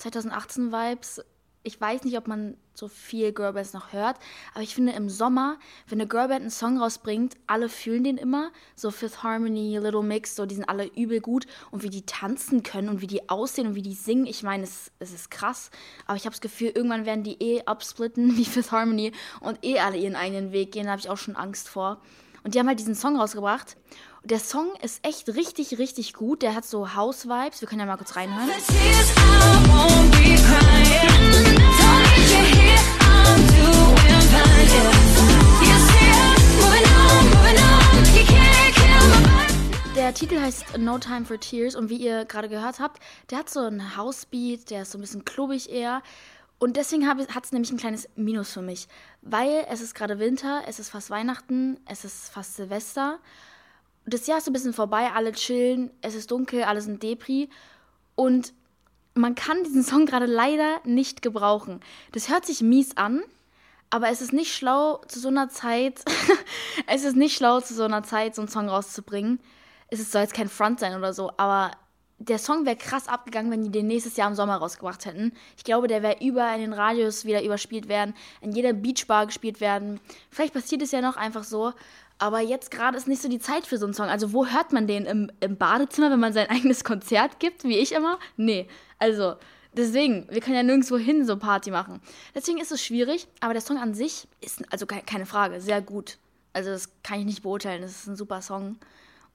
2018-Vibes. 0.00 1.22
Ich 1.62 1.80
weiß 1.80 2.04
nicht, 2.04 2.18
ob 2.18 2.28
man 2.28 2.56
so 2.74 2.88
viel 2.88 3.32
Girlbands 3.32 3.72
noch 3.72 3.92
hört, 3.92 4.18
aber 4.52 4.62
ich 4.62 4.74
finde 4.74 4.92
im 4.92 5.08
Sommer, 5.08 5.58
wenn 5.88 5.98
eine 5.98 6.08
Girlband 6.08 6.42
einen 6.42 6.50
Song 6.50 6.78
rausbringt, 6.78 7.36
alle 7.46 7.70
fühlen 7.70 8.04
den 8.04 8.18
immer. 8.18 8.50
So 8.74 8.90
Fifth 8.90 9.22
Harmony, 9.22 9.78
Little 9.78 10.02
Mix, 10.02 10.36
so 10.36 10.44
die 10.44 10.56
sind 10.56 10.68
alle 10.68 10.86
übel 10.94 11.20
gut 11.20 11.46
und 11.70 11.82
wie 11.82 11.88
die 11.88 12.04
tanzen 12.04 12.62
können 12.62 12.90
und 12.90 13.00
wie 13.00 13.06
die 13.06 13.30
aussehen 13.30 13.68
und 13.68 13.74
wie 13.76 13.82
die 13.82 13.94
singen, 13.94 14.26
ich 14.26 14.42
meine, 14.42 14.64
es, 14.64 14.90
es 14.98 15.12
ist 15.14 15.30
krass. 15.30 15.70
Aber 16.06 16.16
ich 16.16 16.26
habe 16.26 16.32
das 16.32 16.42
Gefühl, 16.42 16.72
irgendwann 16.74 17.06
werden 17.06 17.24
die 17.24 17.40
eh 17.40 17.62
absplitten 17.64 18.36
wie 18.36 18.44
Fifth 18.44 18.72
Harmony 18.72 19.12
und 19.40 19.64
eh 19.64 19.78
alle 19.78 19.96
ihren 19.96 20.16
eigenen 20.16 20.52
Weg 20.52 20.72
gehen. 20.72 20.84
Da 20.84 20.90
habe 20.90 21.00
ich 21.00 21.08
auch 21.08 21.16
schon 21.16 21.36
Angst 21.36 21.68
vor. 21.68 22.02
Und 22.44 22.54
die 22.54 22.58
haben 22.60 22.68
halt 22.68 22.78
diesen 22.78 22.94
Song 22.94 23.18
rausgebracht 23.18 23.76
der 24.24 24.38
Song 24.38 24.72
ist 24.82 25.04
echt 25.06 25.28
richtig, 25.28 25.78
richtig 25.78 26.14
gut. 26.14 26.40
Der 26.40 26.54
hat 26.54 26.64
so 26.64 26.94
House-Vibes. 26.94 27.60
Wir 27.60 27.68
können 27.68 27.80
ja 27.80 27.86
mal 27.86 27.98
kurz 27.98 28.16
reinhören. 28.16 28.48
Der 39.94 40.14
Titel 40.14 40.40
heißt 40.40 40.78
No 40.78 40.98
Time 40.98 41.24
for 41.26 41.38
Tears 41.38 41.74
und 41.74 41.90
wie 41.90 41.96
ihr 41.96 42.24
gerade 42.24 42.48
gehört 42.48 42.80
habt, 42.80 43.02
der 43.30 43.38
hat 43.38 43.50
so 43.50 43.60
einen 43.60 43.96
House-Beat, 43.96 44.70
der 44.70 44.82
ist 44.82 44.92
so 44.92 44.98
ein 44.98 45.02
bisschen 45.02 45.24
klubig 45.26 45.70
eher. 45.70 46.02
Und 46.58 46.76
deswegen 46.76 47.06
hat 47.08 47.44
es 47.44 47.52
nämlich 47.52 47.70
ein 47.72 47.78
kleines 47.78 48.08
Minus 48.16 48.52
für 48.52 48.62
mich, 48.62 48.88
weil 49.22 49.66
es 49.68 49.80
ist 49.80 49.94
gerade 49.94 50.18
Winter, 50.18 50.62
es 50.66 50.78
ist 50.78 50.90
fast 50.90 51.10
Weihnachten, 51.10 51.78
es 51.86 52.04
ist 52.04 52.30
fast 52.30 52.56
Silvester 52.56 53.18
das 54.06 54.26
Jahr 54.26 54.38
ist 54.38 54.44
so 54.44 54.50
ein 54.50 54.54
bisschen 54.54 54.74
vorbei, 54.74 55.10
alle 55.14 55.32
chillen, 55.32 55.90
es 56.02 56.14
ist 56.14 56.30
dunkel, 56.30 56.64
alle 56.64 56.80
sind 56.80 57.02
Depri 57.02 57.48
und 58.14 58.52
man 59.14 59.34
kann 59.34 59.62
diesen 59.64 59.82
Song 59.82 60.06
gerade 60.06 60.26
leider 60.26 60.80
nicht 60.84 61.22
gebrauchen. 61.22 61.80
Das 62.12 62.28
hört 62.28 62.44
sich 62.44 62.60
mies 62.60 62.96
an, 62.96 63.22
aber 63.90 64.08
es 64.08 64.20
ist 64.20 64.32
nicht 64.32 64.52
schlau 64.54 64.98
zu 65.08 65.20
so 65.20 65.28
einer 65.28 65.48
Zeit, 65.48 66.04
es 66.86 67.04
ist 67.04 67.16
nicht 67.16 67.36
schlau 67.36 67.60
zu 67.60 67.74
so 67.74 67.84
einer 67.84 68.02
Zeit 68.02 68.34
so 68.34 68.42
einen 68.42 68.48
Song 68.48 68.68
rauszubringen. 68.68 69.40
Es 69.88 70.10
soll 70.10 70.22
jetzt 70.22 70.34
kein 70.34 70.48
Front 70.48 70.80
sein 70.80 70.96
oder 70.96 71.12
so, 71.12 71.30
aber 71.36 71.70
der 72.18 72.38
Song 72.38 72.64
wäre 72.64 72.76
krass 72.76 73.08
abgegangen, 73.08 73.50
wenn 73.50 73.64
die 73.64 73.70
den 73.70 73.86
nächstes 73.86 74.16
Jahr 74.16 74.28
im 74.28 74.34
Sommer 74.34 74.56
rausgebracht 74.56 75.04
hätten. 75.04 75.32
Ich 75.56 75.64
glaube, 75.64 75.88
der 75.88 76.02
wäre 76.02 76.24
überall 76.24 76.56
in 76.56 76.62
den 76.62 76.72
Radios 76.72 77.24
wieder 77.24 77.42
überspielt 77.42 77.88
werden, 77.88 78.14
in 78.40 78.52
jeder 78.52 78.72
Beachbar 78.72 79.26
gespielt 79.26 79.60
werden. 79.60 80.00
Vielleicht 80.30 80.54
passiert 80.54 80.82
es 80.82 80.92
ja 80.92 81.00
noch 81.00 81.16
einfach 81.16 81.44
so. 81.44 81.72
Aber 82.18 82.40
jetzt 82.40 82.70
gerade 82.70 82.96
ist 82.96 83.08
nicht 83.08 83.20
so 83.20 83.28
die 83.28 83.40
Zeit 83.40 83.66
für 83.66 83.76
so 83.76 83.86
einen 83.86 83.94
Song. 83.94 84.06
Also 84.06 84.32
wo 84.32 84.46
hört 84.46 84.72
man 84.72 84.86
den? 84.86 85.04
Im, 85.04 85.32
Im 85.40 85.56
Badezimmer, 85.56 86.10
wenn 86.10 86.20
man 86.20 86.32
sein 86.32 86.46
eigenes 86.50 86.84
Konzert 86.84 87.40
gibt, 87.40 87.64
wie 87.64 87.78
ich 87.78 87.92
immer? 87.92 88.18
Nee. 88.36 88.68
Also 88.98 89.34
deswegen, 89.72 90.26
wir 90.30 90.40
können 90.40 90.56
ja 90.56 90.62
nirgendwo 90.62 90.96
hin 90.96 91.26
so 91.26 91.36
Party 91.36 91.70
machen. 91.70 92.00
Deswegen 92.34 92.58
ist 92.58 92.70
es 92.70 92.82
schwierig, 92.82 93.26
aber 93.40 93.52
der 93.52 93.62
Song 93.62 93.78
an 93.78 93.94
sich 93.94 94.28
ist, 94.40 94.62
also 94.72 94.86
keine 94.86 95.26
Frage, 95.26 95.60
sehr 95.60 95.82
gut. 95.82 96.18
Also 96.52 96.70
das 96.70 96.90
kann 97.02 97.18
ich 97.18 97.26
nicht 97.26 97.42
beurteilen, 97.42 97.82
das 97.82 97.90
ist 97.90 98.06
ein 98.06 98.16
super 98.16 98.40
Song. 98.40 98.76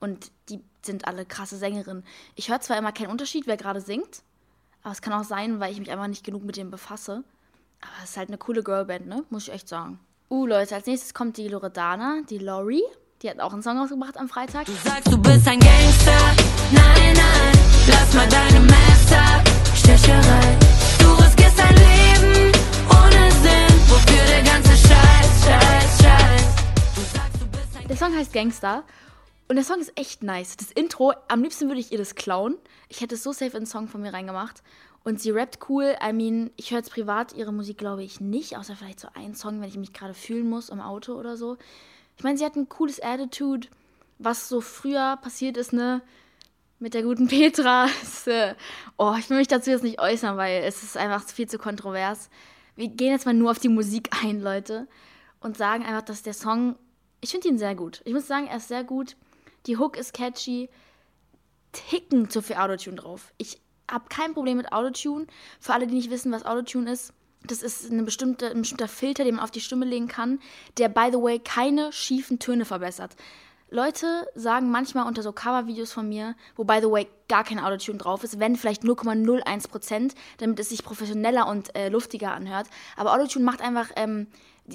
Und 0.00 0.32
die 0.48 0.60
sind 0.82 1.06
alle 1.06 1.26
krasse 1.26 1.56
Sängerinnen. 1.56 2.04
Ich 2.34 2.50
höre 2.50 2.60
zwar 2.60 2.78
immer 2.78 2.92
keinen 2.92 3.10
Unterschied, 3.10 3.46
wer 3.46 3.58
gerade 3.58 3.80
singt, 3.80 4.22
aber 4.82 4.92
es 4.92 5.02
kann 5.02 5.12
auch 5.12 5.24
sein, 5.24 5.60
weil 5.60 5.72
ich 5.72 5.78
mich 5.78 5.90
einfach 5.90 6.06
nicht 6.06 6.24
genug 6.24 6.42
mit 6.42 6.56
dem 6.56 6.70
befasse. 6.70 7.22
Aber 7.82 7.92
es 8.02 8.10
ist 8.10 8.16
halt 8.16 8.28
eine 8.28 8.38
coole 8.38 8.62
Girlband, 8.62 9.06
ne? 9.06 9.24
Muss 9.30 9.48
ich 9.48 9.54
echt 9.54 9.68
sagen. 9.68 10.00
Uh, 10.30 10.46
Leute, 10.46 10.74
als 10.74 10.86
nächstes 10.86 11.12
kommt 11.14 11.36
die 11.36 11.48
Loredana, 11.48 12.22
die 12.28 12.38
Lori. 12.38 12.82
Die 13.22 13.28
hat 13.28 13.40
auch 13.40 13.52
einen 13.52 13.62
Song 13.62 13.78
rausgebracht 13.78 14.16
am 14.16 14.28
Freitag. 14.28 14.64
Du 14.66 14.72
sagst, 14.72 15.12
du 15.12 15.18
bist 15.18 15.46
ein 15.46 15.60
Gangster. 15.60 16.18
Nein, 16.72 17.14
nein, 17.14 17.58
lass 17.88 18.14
mal 18.14 18.28
deine 18.28 18.60
Messer. 18.60 19.44
Stecherei. 19.74 20.58
Du 20.98 21.12
riskierst 21.22 21.58
dein 21.58 21.74
Leben 21.74 22.52
ohne 22.88 23.30
Sinn. 23.42 23.76
Wofür 23.88 24.24
der 24.26 24.42
ganze 24.42 24.70
Scheiß, 24.70 25.44
Scheiß, 25.44 26.02
Scheiß. 26.02 26.46
Du 26.94 27.00
sagst, 27.02 27.42
du 27.42 27.46
bist 27.48 27.76
ein 27.76 27.88
Der 27.88 27.96
Song 27.96 28.16
heißt 28.16 28.32
Gangster. 28.32 28.84
Und 29.50 29.56
der 29.56 29.64
Song 29.64 29.80
ist 29.80 29.98
echt 29.98 30.22
nice. 30.22 30.56
Das 30.56 30.70
Intro, 30.70 31.12
am 31.26 31.42
liebsten 31.42 31.66
würde 31.66 31.80
ich 31.80 31.90
ihr 31.90 31.98
das 31.98 32.14
klauen. 32.14 32.56
Ich 32.88 33.00
hätte 33.00 33.16
es 33.16 33.24
so 33.24 33.32
safe 33.32 33.46
in 33.46 33.56
einen 33.56 33.66
Song 33.66 33.88
von 33.88 34.00
mir 34.00 34.12
reingemacht. 34.12 34.62
Und 35.02 35.20
sie 35.20 35.32
rappt 35.32 35.68
cool. 35.68 35.96
I 36.00 36.12
mean, 36.12 36.52
ich 36.54 36.70
höre 36.70 36.78
jetzt 36.78 36.92
privat 36.92 37.32
ihre 37.32 37.52
Musik, 37.52 37.76
glaube 37.76 38.04
ich, 38.04 38.20
nicht. 38.20 38.56
Außer 38.56 38.76
vielleicht 38.76 39.00
so 39.00 39.08
einen 39.12 39.34
Song, 39.34 39.60
wenn 39.60 39.68
ich 39.68 39.76
mich 39.76 39.92
gerade 39.92 40.14
fühlen 40.14 40.48
muss 40.48 40.68
im 40.68 40.80
Auto 40.80 41.14
oder 41.14 41.36
so. 41.36 41.56
Ich 42.16 42.22
meine, 42.22 42.38
sie 42.38 42.44
hat 42.44 42.54
ein 42.54 42.68
cooles 42.68 43.02
Attitude, 43.02 43.66
was 44.20 44.48
so 44.48 44.60
früher 44.60 45.18
passiert 45.20 45.56
ist, 45.56 45.72
ne? 45.72 46.00
Mit 46.78 46.94
der 46.94 47.02
guten 47.02 47.26
Petra. 47.26 47.88
Äh, 48.26 48.54
oh, 48.98 49.16
ich 49.18 49.30
will 49.30 49.38
mich 49.38 49.48
dazu 49.48 49.70
jetzt 49.70 49.82
nicht 49.82 50.00
äußern, 50.00 50.36
weil 50.36 50.62
es 50.62 50.84
ist 50.84 50.96
einfach 50.96 51.24
viel 51.24 51.48
zu 51.48 51.58
kontrovers. 51.58 52.30
Wir 52.76 52.86
gehen 52.86 53.10
jetzt 53.10 53.26
mal 53.26 53.34
nur 53.34 53.50
auf 53.50 53.58
die 53.58 53.68
Musik 53.68 54.10
ein, 54.22 54.40
Leute. 54.40 54.86
Und 55.40 55.56
sagen 55.56 55.84
einfach, 55.84 56.02
dass 56.02 56.22
der 56.22 56.34
Song. 56.34 56.76
Ich 57.20 57.32
finde 57.32 57.48
ihn 57.48 57.58
sehr 57.58 57.74
gut. 57.74 58.00
Ich 58.04 58.14
muss 58.14 58.28
sagen, 58.28 58.46
er 58.46 58.58
ist 58.58 58.68
sehr 58.68 58.84
gut. 58.84 59.16
Die 59.66 59.76
Hook 59.76 59.96
ist 59.96 60.12
catchy. 60.12 60.68
Ticken 61.72 62.28
zu 62.30 62.42
viel 62.42 62.56
Autotune 62.56 62.96
drauf. 62.96 63.32
Ich 63.38 63.60
habe 63.90 64.06
kein 64.08 64.34
Problem 64.34 64.56
mit 64.56 64.72
Autotune. 64.72 65.26
Für 65.60 65.74
alle, 65.74 65.86
die 65.86 65.94
nicht 65.94 66.10
wissen, 66.10 66.32
was 66.32 66.44
Autotune 66.44 66.90
ist, 66.90 67.12
das 67.44 67.62
ist 67.62 67.90
eine 67.90 68.02
bestimmte, 68.02 68.50
ein 68.50 68.60
bestimmter 68.60 68.88
Filter, 68.88 69.24
den 69.24 69.36
man 69.36 69.44
auf 69.44 69.50
die 69.50 69.60
Stimme 69.60 69.86
legen 69.86 70.08
kann, 70.08 70.40
der, 70.78 70.88
by 70.88 71.08
the 71.10 71.18
way, 71.18 71.38
keine 71.38 71.92
schiefen 71.92 72.38
Töne 72.38 72.64
verbessert. 72.64 73.16
Leute 73.72 74.26
sagen 74.34 74.70
manchmal 74.70 75.06
unter 75.06 75.22
so 75.22 75.32
Cover-Videos 75.32 75.92
von 75.92 76.08
mir, 76.08 76.34
wo, 76.56 76.64
by 76.64 76.80
the 76.82 76.90
way, 76.90 77.06
gar 77.28 77.44
kein 77.44 77.60
Autotune 77.60 77.98
drauf 77.98 78.24
ist, 78.24 78.40
wenn 78.40 78.56
vielleicht 78.56 78.82
0,01%, 78.82 80.12
damit 80.38 80.58
es 80.58 80.70
sich 80.70 80.82
professioneller 80.82 81.46
und 81.46 81.74
äh, 81.76 81.88
luftiger 81.88 82.32
anhört. 82.32 82.66
Aber 82.96 83.14
Autotune 83.14 83.44
macht 83.44 83.62
einfach 83.62 83.90
ähm, 83.94 84.26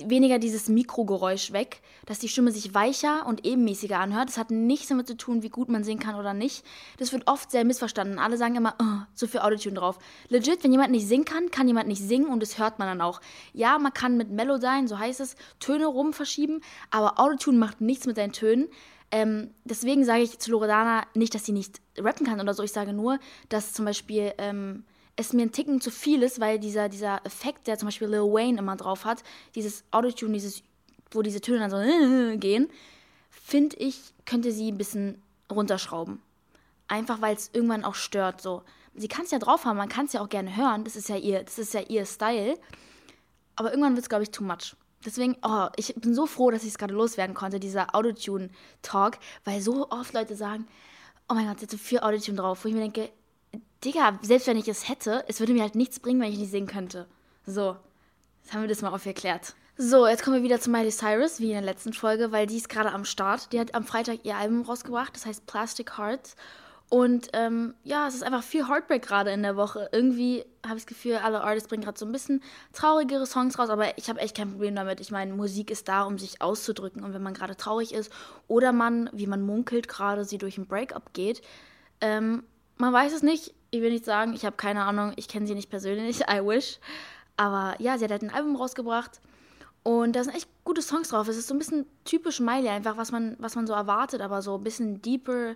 weniger 0.10 0.40
dieses 0.40 0.70
Mikrogeräusch 0.70 1.52
weg, 1.52 1.82
dass 2.06 2.20
die 2.20 2.30
Stimme 2.30 2.52
sich 2.52 2.74
weicher 2.74 3.26
und 3.26 3.46
ebenmäßiger 3.46 4.00
anhört. 4.00 4.30
Das 4.30 4.38
hat 4.38 4.52
nichts 4.52 4.88
damit 4.88 5.08
zu 5.08 5.18
tun, 5.18 5.44
wie 5.44 5.50
gut 5.50 5.70
man 5.70 5.84
singen 5.84 6.00
kann 6.00 6.16
oder 6.16 6.34
nicht. 6.34 6.66
Das 6.98 7.12
wird 7.12 7.28
oft 7.28 7.52
sehr 7.52 7.66
missverstanden. 7.66 8.20
Alle 8.20 8.38
sagen 8.38 8.56
immer, 8.56 8.76
oh, 8.82 9.06
so 9.14 9.28
viel 9.28 9.42
Autotune 9.42 9.76
drauf. 9.76 9.98
Legit, 10.30 10.64
wenn 10.64 10.72
jemand 10.72 10.92
nicht 10.92 11.08
singen 11.08 11.26
kann, 11.26 11.52
kann 11.52 11.68
jemand 11.68 11.88
nicht 11.88 12.02
singen 12.02 12.28
und 12.28 12.42
das 12.42 12.58
hört 12.58 12.80
man 12.80 12.88
dann 12.88 13.02
auch. 13.02 13.22
Ja, 13.54 13.78
man 13.80 13.94
kann 13.94 14.18
mit 14.18 14.32
Melodyne, 14.32 14.88
so 14.88 15.00
heißt 15.00 15.20
es, 15.20 15.36
Töne 15.60 15.86
rum 15.86 16.14
verschieben, 16.14 16.62
aber 16.92 17.20
Autotune 17.20 17.58
macht 17.58 17.82
nichts 17.82 18.06
mit 18.06 18.16
seinen 18.16 18.34
Tönen. 18.34 18.68
Ähm, 19.12 19.52
deswegen 19.64 20.04
sage 20.04 20.24
ich 20.24 20.40
zu 20.40 20.52
Loredana 20.52 21.04
nicht, 21.14 21.36
dass 21.36 21.46
sie 21.46 21.52
nicht 21.52 21.80
rappen 21.98 22.26
kann 22.26 22.42
oder 22.42 22.54
so. 22.54 22.64
Ich 22.64 22.72
sage 22.72 22.94
nur, 22.94 23.20
dass 23.50 23.74
zum 23.74 23.86
Beispiel 23.86 24.34
ähm, 24.38 24.84
es 25.16 25.34
mir 25.34 25.44
ein 25.44 25.52
Ticken 25.52 25.82
zu 25.82 25.92
viel 25.92 26.24
ist, 26.24 26.40
weil 26.40 26.60
dieser, 26.60 26.90
dieser 26.90 27.26
Effekt, 27.26 27.68
der 27.68 27.78
zum 27.78 27.88
Beispiel 27.88 28.08
Lil 28.08 28.22
Wayne 28.22 28.60
immer 28.60 28.76
drauf 28.76 29.06
hat, 29.06 29.24
dieses 29.56 29.84
Autotune, 29.92 30.34
dieses, 30.34 30.62
wo 31.12 31.22
diese 31.22 31.42
Töne 31.42 31.68
dann 31.68 31.72
so 31.72 32.38
gehen, 32.40 32.70
finde 33.30 33.78
ich, 33.78 34.00
könnte 34.26 34.52
sie 34.52 34.72
ein 34.72 34.78
bisschen 34.78 35.22
runterschrauben. 35.52 36.22
Einfach 36.88 37.22
weil 37.22 37.36
es 37.36 37.50
irgendwann 37.54 37.86
auch 37.86 37.96
stört. 37.96 38.42
So. 38.42 38.64
Sie 38.94 39.08
kann 39.08 39.26
es 39.26 39.32
ja 39.32 39.40
drauf 39.40 39.66
haben, 39.66 39.78
man 39.78 39.90
kann 39.90 40.06
es 40.06 40.14
ja 40.14 40.22
auch 40.22 40.30
gerne 40.30 40.56
hören, 40.56 40.84
das 40.84 40.96
ist 40.96 41.10
ja 41.10 41.16
ihr, 41.16 41.44
das 41.44 41.58
ist 41.58 41.74
ja 41.74 41.82
ihr 41.82 42.06
Style. 42.06 42.58
Aber 43.56 43.70
irgendwann 43.70 43.94
wird 43.94 44.04
es, 44.04 44.10
glaube 44.10 44.24
ich, 44.24 44.32
too 44.32 44.44
much. 44.44 44.76
Deswegen, 45.06 45.38
oh, 45.44 45.68
ich 45.78 45.94
bin 45.96 46.16
so 46.16 46.26
froh, 46.26 46.52
dass 46.52 46.64
ich 46.64 46.70
es 46.70 46.78
gerade 46.78 46.94
loswerden 46.94 47.36
konnte, 47.36 47.60
dieser 47.60 47.96
Autotune-Talk, 47.96 49.20
weil 49.44 49.62
so 49.62 49.90
oft 49.92 50.14
Leute 50.14 50.36
sagen, 50.36 50.68
oh 51.30 51.36
mein 51.36 51.48
Gott, 51.48 51.62
jetzt 51.62 51.72
so 51.72 51.78
viel 51.78 52.00
Autotune 52.00 52.38
drauf, 52.38 52.64
wo 52.64 52.70
ich 52.70 52.74
mir 52.74 52.82
denke, 52.82 53.12
Digga, 53.86 54.20
selbst 54.22 54.48
wenn 54.48 54.58
ich 54.58 54.68
es 54.68 54.90
hätte, 54.90 55.24
es 55.28 55.40
würde 55.40 55.54
mir 55.54 55.62
halt 55.62 55.76
nichts 55.76 56.00
bringen, 56.00 56.20
wenn 56.20 56.32
ich 56.32 56.40
nicht 56.40 56.52
singen 56.52 56.68
könnte. 56.68 57.08
So, 57.46 57.78
jetzt 58.44 58.54
haben 58.54 58.62
wir 58.62 58.68
das 58.68 58.82
mal 58.82 58.94
aufgeklärt. 58.94 59.56
So, 59.78 60.08
jetzt 60.08 60.24
kommen 60.24 60.38
wir 60.38 60.44
wieder 60.44 60.60
zu 60.60 60.70
Miley 60.70 60.92
Cyrus, 60.92 61.40
wie 61.40 61.48
in 61.48 61.54
der 61.54 61.62
letzten 61.62 61.94
Folge, 61.94 62.32
weil 62.32 62.48
die 62.48 62.58
ist 62.58 62.70
gerade 62.70 62.92
am 62.92 63.06
Start. 63.06 63.52
Die 63.52 63.60
hat 63.60 63.76
am 63.76 63.86
Freitag 63.86 64.24
ihr 64.24 64.38
Album 64.38 64.62
rausgebracht, 64.62 65.16
das 65.16 65.26
heißt 65.26 65.46
Plastic 65.46 65.98
Hearts. 65.98 66.36
Und 66.88 67.30
ähm, 67.34 67.74
ja, 67.84 68.08
es 68.08 68.16
ist 68.16 68.24
einfach 68.24 68.44
viel 68.44 68.68
Heartbreak 68.68 69.02
gerade 69.02 69.32
in 69.32 69.44
der 69.44 69.58
Woche. 69.58 69.90
Irgendwie 69.92 70.46
habe 70.66 70.78
ich 70.78 70.86
das 70.86 70.88
Gefühl, 70.88 71.16
alle 71.18 71.44
Artists 71.44 71.68
bringen 71.68 71.84
gerade 71.84 71.98
so 71.98 72.06
ein 72.06 72.12
bisschen 72.12 72.42
traurigere 72.74 73.26
Songs 73.26 73.60
raus, 73.60 73.70
aber 73.70 73.98
ich 73.98 74.08
habe 74.08 74.20
echt 74.20 74.38
kein 74.38 74.52
Problem 74.52 74.76
damit. 74.76 75.00
Ich 75.00 75.12
meine, 75.12 75.34
Musik 75.34 75.72
ist 75.72 75.88
da, 75.88 76.04
um 76.04 76.20
sich 76.20 76.42
auszudrücken. 76.42 77.04
Und 77.04 77.14
wenn 77.14 77.24
man 77.24 77.34
gerade 77.34 77.58
traurig 77.58 77.94
ist 77.94 78.12
oder 78.48 78.72
man, 78.72 79.10
wie 79.14 79.28
man 79.28 79.42
munkelt, 79.42 79.88
gerade 79.88 80.26
sie 80.26 80.38
durch 80.38 80.58
ein 80.58 80.68
Breakup 80.68 81.14
geht, 81.14 81.42
ähm, 82.02 82.44
man 82.78 82.94
weiß 82.94 83.14
es 83.14 83.24
nicht. 83.24 83.54
Ich 83.76 83.82
will 83.82 83.92
nicht 83.92 84.06
sagen, 84.06 84.34
ich 84.34 84.46
habe 84.46 84.56
keine 84.56 84.84
Ahnung, 84.84 85.12
ich 85.18 85.28
kenne 85.28 85.48
sie 85.48 85.54
nicht 85.54 85.70
persönlich, 85.70 86.22
I 86.30 86.40
wish. 86.40 86.80
Aber 87.36 87.76
ja, 87.80 87.98
sie 87.98 88.06
hat 88.06 88.12
halt 88.12 88.22
ein 88.22 88.34
Album 88.34 88.56
rausgebracht 88.56 89.20
und 89.84 90.16
da 90.16 90.24
sind 90.24 90.34
echt 90.34 90.48
gute 90.64 90.82
Songs 90.82 91.10
drauf. 91.10 91.28
Es 91.28 91.36
ist 91.36 91.48
so 91.48 91.54
ein 91.54 91.60
bisschen 91.60 91.86
typisch 92.06 92.40
Miley, 92.40 92.70
einfach 92.70 92.96
was 92.96 93.12
man, 93.12 93.36
was 93.38 93.56
man 93.56 93.68
so 93.68 93.74
erwartet, 93.74 94.22
aber 94.22 94.42
so 94.42 94.56
ein 94.56 94.64
bisschen 94.64 95.02
deeper, 95.02 95.56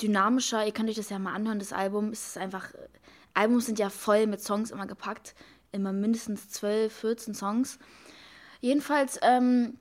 dynamischer. 0.00 0.64
Ihr 0.64 0.72
könnt 0.72 0.88
euch 0.88 0.96
das 0.96 1.10
ja 1.10 1.18
mal 1.18 1.34
anhören, 1.34 1.58
das 1.58 1.74
Album. 1.74 2.08
Es 2.08 2.28
ist 2.28 2.38
einfach, 2.38 2.70
Albums 3.34 3.66
sind 3.66 3.78
ja 3.78 3.90
voll 3.90 4.26
mit 4.26 4.40
Songs 4.40 4.70
immer 4.70 4.86
gepackt. 4.86 5.34
Immer 5.70 5.92
mindestens 5.92 6.48
12, 6.48 6.92
14 6.92 7.34
Songs. 7.34 7.78
Jedenfalls, 8.62 9.18
ähm, 9.20 9.76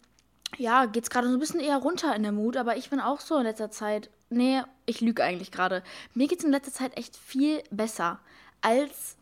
ja, 0.58 0.86
geht 0.86 1.04
es 1.04 1.10
gerade 1.10 1.30
so 1.30 1.34
ein 1.34 1.40
bisschen 1.40 1.62
eher 1.62 1.78
runter 1.78 2.14
in 2.14 2.24
der 2.24 2.34
Mut, 2.34 2.58
aber 2.58 2.76
ich 2.76 2.90
bin 2.90 3.00
auch 3.00 3.22
so 3.22 3.38
in 3.38 3.44
letzter 3.44 3.72
Zeit 3.72 4.10
Nee, 4.30 4.62
ich 4.86 5.02
lüge 5.02 5.24
eigentlich 5.24 5.52
gerade. 5.52 5.84
Mir 6.14 6.28
geht 6.28 6.40
es 6.40 6.46
in 6.46 6.52
letzter 6.52 6.72
Zeit 6.72 6.98
echt 6.98 7.18
viel 7.18 7.64
besser 7.72 8.20
als 8.62 9.18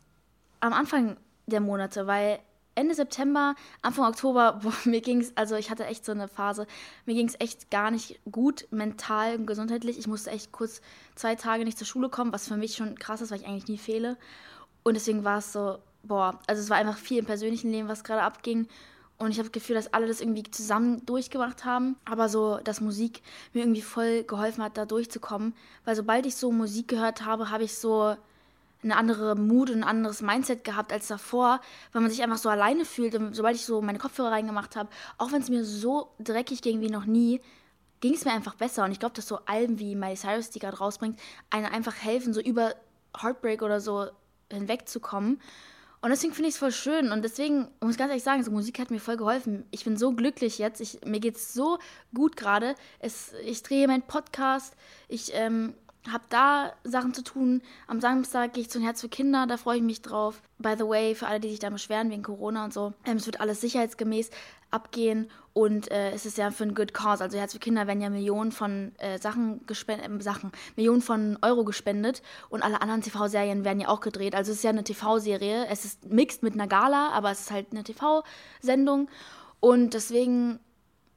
am 0.60 0.72
Anfang 0.72 1.16
der 1.46 1.60
Monate, 1.60 2.06
weil 2.06 2.40
Ende 2.74 2.94
September, 2.94 3.56
Anfang 3.82 4.06
Oktober, 4.06 4.60
boah, 4.62 4.72
mir 4.84 5.00
ging 5.00 5.20
es, 5.20 5.36
also 5.36 5.56
ich 5.56 5.70
hatte 5.70 5.86
echt 5.86 6.04
so 6.04 6.12
eine 6.12 6.28
Phase, 6.28 6.66
mir 7.06 7.14
ging 7.14 7.26
es 7.26 7.40
echt 7.40 7.70
gar 7.70 7.90
nicht 7.90 8.20
gut, 8.30 8.68
mental 8.70 9.36
und 9.36 9.46
gesundheitlich. 9.46 9.98
Ich 9.98 10.06
musste 10.06 10.30
echt 10.30 10.52
kurz 10.52 10.80
zwei 11.14 11.34
Tage 11.34 11.64
nicht 11.64 11.78
zur 11.78 11.86
Schule 11.86 12.08
kommen, 12.08 12.32
was 12.32 12.46
für 12.46 12.56
mich 12.56 12.76
schon 12.76 12.98
krass 12.98 13.20
ist, 13.20 13.30
weil 13.30 13.40
ich 13.40 13.46
eigentlich 13.46 13.68
nie 13.68 13.78
fehle. 13.78 14.16
Und 14.84 14.94
deswegen 14.94 15.24
war 15.24 15.38
es 15.38 15.52
so, 15.52 15.78
boah, 16.02 16.38
also 16.46 16.62
es 16.62 16.70
war 16.70 16.76
einfach 16.76 16.96
viel 16.96 17.18
im 17.18 17.26
persönlichen 17.26 17.70
Leben, 17.70 17.88
was 17.88 18.04
gerade 18.04 18.22
abging. 18.22 18.68
Und 19.18 19.32
ich 19.32 19.38
habe 19.38 19.48
das 19.48 19.52
Gefühl, 19.52 19.74
dass 19.74 19.92
alle 19.92 20.06
das 20.06 20.20
irgendwie 20.20 20.44
zusammen 20.44 21.04
durchgemacht 21.04 21.64
haben. 21.64 21.96
Aber 22.04 22.28
so, 22.28 22.58
dass 22.62 22.80
Musik 22.80 23.22
mir 23.52 23.60
irgendwie 23.60 23.82
voll 23.82 24.22
geholfen 24.22 24.62
hat, 24.62 24.78
da 24.78 24.86
durchzukommen. 24.86 25.54
Weil 25.84 25.96
sobald 25.96 26.24
ich 26.24 26.36
so 26.36 26.52
Musik 26.52 26.86
gehört 26.88 27.24
habe, 27.24 27.50
habe 27.50 27.64
ich 27.64 27.74
so 27.74 28.16
eine 28.82 28.96
andere 28.96 29.34
Mut 29.34 29.70
und 29.70 29.78
ein 29.78 29.84
anderes 29.84 30.22
Mindset 30.22 30.62
gehabt 30.62 30.92
als 30.92 31.08
davor, 31.08 31.60
weil 31.92 32.02
man 32.02 32.12
sich 32.12 32.22
einfach 32.22 32.38
so 32.38 32.48
alleine 32.48 32.84
fühlt. 32.84 33.16
Und 33.16 33.34
sobald 33.34 33.56
ich 33.56 33.64
so 33.64 33.82
meine 33.82 33.98
Kopfhörer 33.98 34.30
reingemacht 34.30 34.76
habe, 34.76 34.88
auch 35.18 35.32
wenn 35.32 35.42
es 35.42 35.50
mir 35.50 35.64
so 35.64 36.12
dreckig 36.20 36.62
ging 36.62 36.80
wie 36.80 36.90
noch 36.90 37.04
nie, 37.04 37.40
ging 38.00 38.14
es 38.14 38.24
mir 38.24 38.32
einfach 38.32 38.54
besser. 38.54 38.84
Und 38.84 38.92
ich 38.92 39.00
glaube, 39.00 39.16
dass 39.16 39.26
so 39.26 39.40
Alben 39.46 39.80
wie 39.80 39.96
Miley 39.96 40.16
Cyrus, 40.16 40.50
die 40.50 40.60
gerade 40.60 40.78
rausbringt, 40.78 41.18
einen 41.50 41.66
einfach 41.66 41.96
helfen, 41.96 42.32
so 42.32 42.40
über 42.40 42.74
Heartbreak 43.20 43.62
oder 43.62 43.80
so 43.80 44.06
hinwegzukommen. 44.50 45.40
Und 46.00 46.10
deswegen 46.10 46.32
finde 46.32 46.48
ich 46.48 46.54
es 46.54 46.58
voll 46.58 46.72
schön. 46.72 47.10
Und 47.10 47.22
deswegen 47.22 47.68
muss 47.80 47.92
ich 47.92 47.98
ganz 47.98 48.10
ehrlich 48.10 48.22
sagen, 48.22 48.42
so 48.44 48.50
Musik 48.50 48.78
hat 48.78 48.90
mir 48.90 49.00
voll 49.00 49.16
geholfen. 49.16 49.64
Ich 49.70 49.84
bin 49.84 49.96
so 49.96 50.12
glücklich 50.12 50.58
jetzt. 50.58 50.80
Ich, 50.80 51.00
mir 51.04 51.20
geht 51.20 51.36
es 51.36 51.52
so 51.52 51.78
gut 52.14 52.36
gerade. 52.36 52.74
Ich 53.44 53.62
drehe 53.62 53.88
meinen 53.88 54.02
Podcast. 54.02 54.74
Ich 55.08 55.32
ähm, 55.34 55.74
habe 56.12 56.24
da 56.28 56.72
Sachen 56.84 57.14
zu 57.14 57.22
tun. 57.22 57.62
Am 57.86 58.00
Samstag 58.00 58.54
gehe 58.54 58.62
ich 58.62 58.70
zum 58.70 58.82
Herz 58.82 59.00
für 59.00 59.08
Kinder, 59.08 59.46
da 59.46 59.56
freue 59.56 59.78
ich 59.78 59.82
mich 59.82 60.02
drauf. 60.02 60.40
By 60.58 60.74
the 60.76 60.86
way, 60.86 61.14
für 61.14 61.26
alle, 61.26 61.40
die 61.40 61.50
sich 61.50 61.58
da 61.58 61.70
beschweren 61.70 62.10
wegen 62.10 62.22
Corona 62.22 62.64
und 62.64 62.72
so, 62.72 62.92
ähm, 63.04 63.16
es 63.16 63.26
wird 63.26 63.40
alles 63.40 63.60
sicherheitsgemäß 63.60 64.30
abgehen 64.70 65.30
und 65.52 65.90
äh, 65.90 66.12
es 66.12 66.24
ist 66.26 66.38
ja 66.38 66.50
für 66.50 66.64
ein 66.64 66.74
Good 66.74 66.94
Cause. 66.94 67.22
Also 67.24 67.38
Herz 67.38 67.52
für 67.52 67.58
Kinder 67.58 67.86
werden 67.86 68.00
ja 68.00 68.10
Millionen 68.10 68.52
von 68.52 68.92
äh, 68.98 69.18
Sachen 69.18 69.66
gespendet, 69.66 70.08
äh, 70.08 70.22
Sachen, 70.22 70.52
Millionen 70.76 71.02
von 71.02 71.38
Euro 71.42 71.64
gespendet 71.64 72.22
und 72.48 72.62
alle 72.62 72.80
anderen 72.80 73.02
TV-Serien 73.02 73.64
werden 73.64 73.80
ja 73.80 73.88
auch 73.88 74.00
gedreht. 74.00 74.34
Also 74.34 74.52
es 74.52 74.58
ist 74.58 74.64
ja 74.64 74.70
eine 74.70 74.84
TV-Serie. 74.84 75.66
Es 75.68 75.84
ist 75.84 76.04
mixed 76.10 76.42
mit 76.42 76.54
einer 76.54 76.68
Gala, 76.68 77.10
aber 77.10 77.30
es 77.30 77.40
ist 77.40 77.50
halt 77.50 77.68
eine 77.72 77.82
TV-Sendung 77.82 79.08
und 79.60 79.94
deswegen 79.94 80.60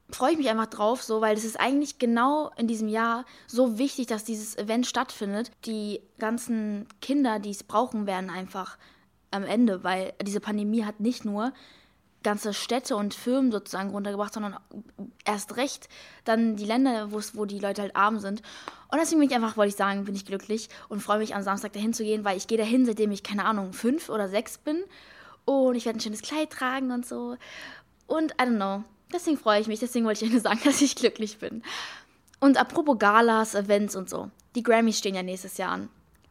freue 0.10 0.32
ich 0.32 0.38
mich 0.38 0.50
einfach 0.50 0.68
drauf, 0.68 1.04
so, 1.04 1.22
weil 1.22 1.36
es 1.36 1.46
ist 1.46 1.60
eigentlich 1.60 2.00
genau 2.00 2.52
in 2.58 2.68
diesem 2.68 2.88
Jahr 2.88 3.26
so 3.48 3.78
wichtig, 3.78 4.08
dass 4.08 4.24
dieses 4.24 4.58
Event 4.58 4.86
stattfindet. 4.86 5.52
Die 5.66 6.02
ganzen 6.20 6.88
Kinder, 7.02 7.40
die 7.40 7.52
es 7.52 7.64
brauchen, 7.64 8.08
werden 8.08 8.30
einfach 8.30 8.78
am 9.32 9.44
Ende, 9.44 9.84
weil 9.84 10.14
diese 10.22 10.42
Pandemie 10.42 10.84
hat 10.84 11.00
nicht 11.00 11.26
nur 11.26 11.54
ganze 12.24 12.54
Städte 12.54 12.96
und 12.96 13.14
Firmen 13.14 13.52
sozusagen 13.52 13.90
runtergebracht, 13.90 14.34
sondern 14.34 14.58
erst 15.26 15.58
recht 15.58 15.90
dann 16.24 16.56
die 16.56 16.66
Länder, 16.66 17.12
wo 17.12 17.46
die 17.46 17.60
Leute 17.60 17.82
halt 17.82 17.96
arm 17.96 18.20
sind. 18.20 18.42
Und 18.90 19.00
deswegen 19.00 19.20
bin 19.20 19.30
ich 19.30 19.36
einfach, 19.36 19.58
wollte 19.58 19.70
ich 19.70 19.76
sagen, 19.76 20.06
bin 20.06 20.16
ich 20.16 20.26
glücklich 20.26 20.70
und 20.90 21.02
freue 21.02 21.20
mich 21.20 21.36
am 21.36 21.44
Samstag 21.44 21.74
dahin 21.74 21.94
zu 21.94 22.04
gehen, 22.04 22.26
weil 22.26 22.38
ich 22.38 22.48
gehe 22.48 22.58
dahin, 22.58 22.86
seitdem 22.86 23.12
ich, 23.12 23.24
keine 23.24 23.46
Ahnung, 23.46 23.74
fünf 23.74 24.10
oder 24.10 24.28
sechs 24.28 24.58
bin. 24.58 24.84
Und 25.46 25.76
ich 25.76 25.86
werde 25.86 26.00
ein 26.00 26.02
schönes 26.02 26.22
Kleid 26.22 26.52
tragen 26.52 26.92
und 26.92 27.06
so. 27.06 27.38
Und 28.08 28.32
I 28.34 28.44
don't 28.44 28.56
know. 28.56 28.84
Deswegen 29.14 29.38
freue 29.38 29.60
ich 29.60 29.68
mich, 29.68 29.80
deswegen 29.80 30.06
wollte 30.06 30.26
ich 30.26 30.32
nur 30.32 30.42
sagen, 30.42 30.60
dass 30.66 30.82
ich 30.82 30.96
glücklich 30.96 31.40
bin. 31.40 31.64
Und 32.40 32.58
apropos 32.58 32.98
Galas, 32.98 33.56
Events 33.56 33.96
und 33.96 34.10
so. 34.10 34.30
Die 34.56 34.64
Grammys 34.64 34.98
stehen 34.98 35.16
ja 35.16 35.24
nächstes 35.24 35.58
Jahr 35.58 35.72
an. 35.72 35.90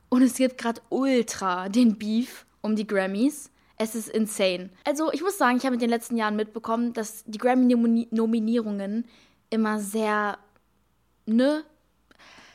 Und 0.09 0.23
es 0.23 0.35
gibt 0.35 0.59
gerade 0.59 0.81
ultra 0.91 1.69
den 1.69 1.97
Beef 1.97 2.45
um 2.61 2.77
die 2.77 2.87
Grammys. 2.87 3.51
Es 3.83 3.95
ist 3.95 4.11
insane. 4.11 4.69
Also 4.85 5.11
ich 5.11 5.23
muss 5.23 5.39
sagen, 5.39 5.57
ich 5.57 5.65
habe 5.65 5.73
in 5.73 5.81
den 5.81 5.89
letzten 5.89 6.15
Jahren 6.15 6.37
mitbekommen, 6.37 6.93
dass 6.93 7.25
die 7.25 7.39
Grammy-Nominierungen 7.39 9.07
immer 9.49 9.81
sehr, 9.81 10.37
ne, 11.25 11.65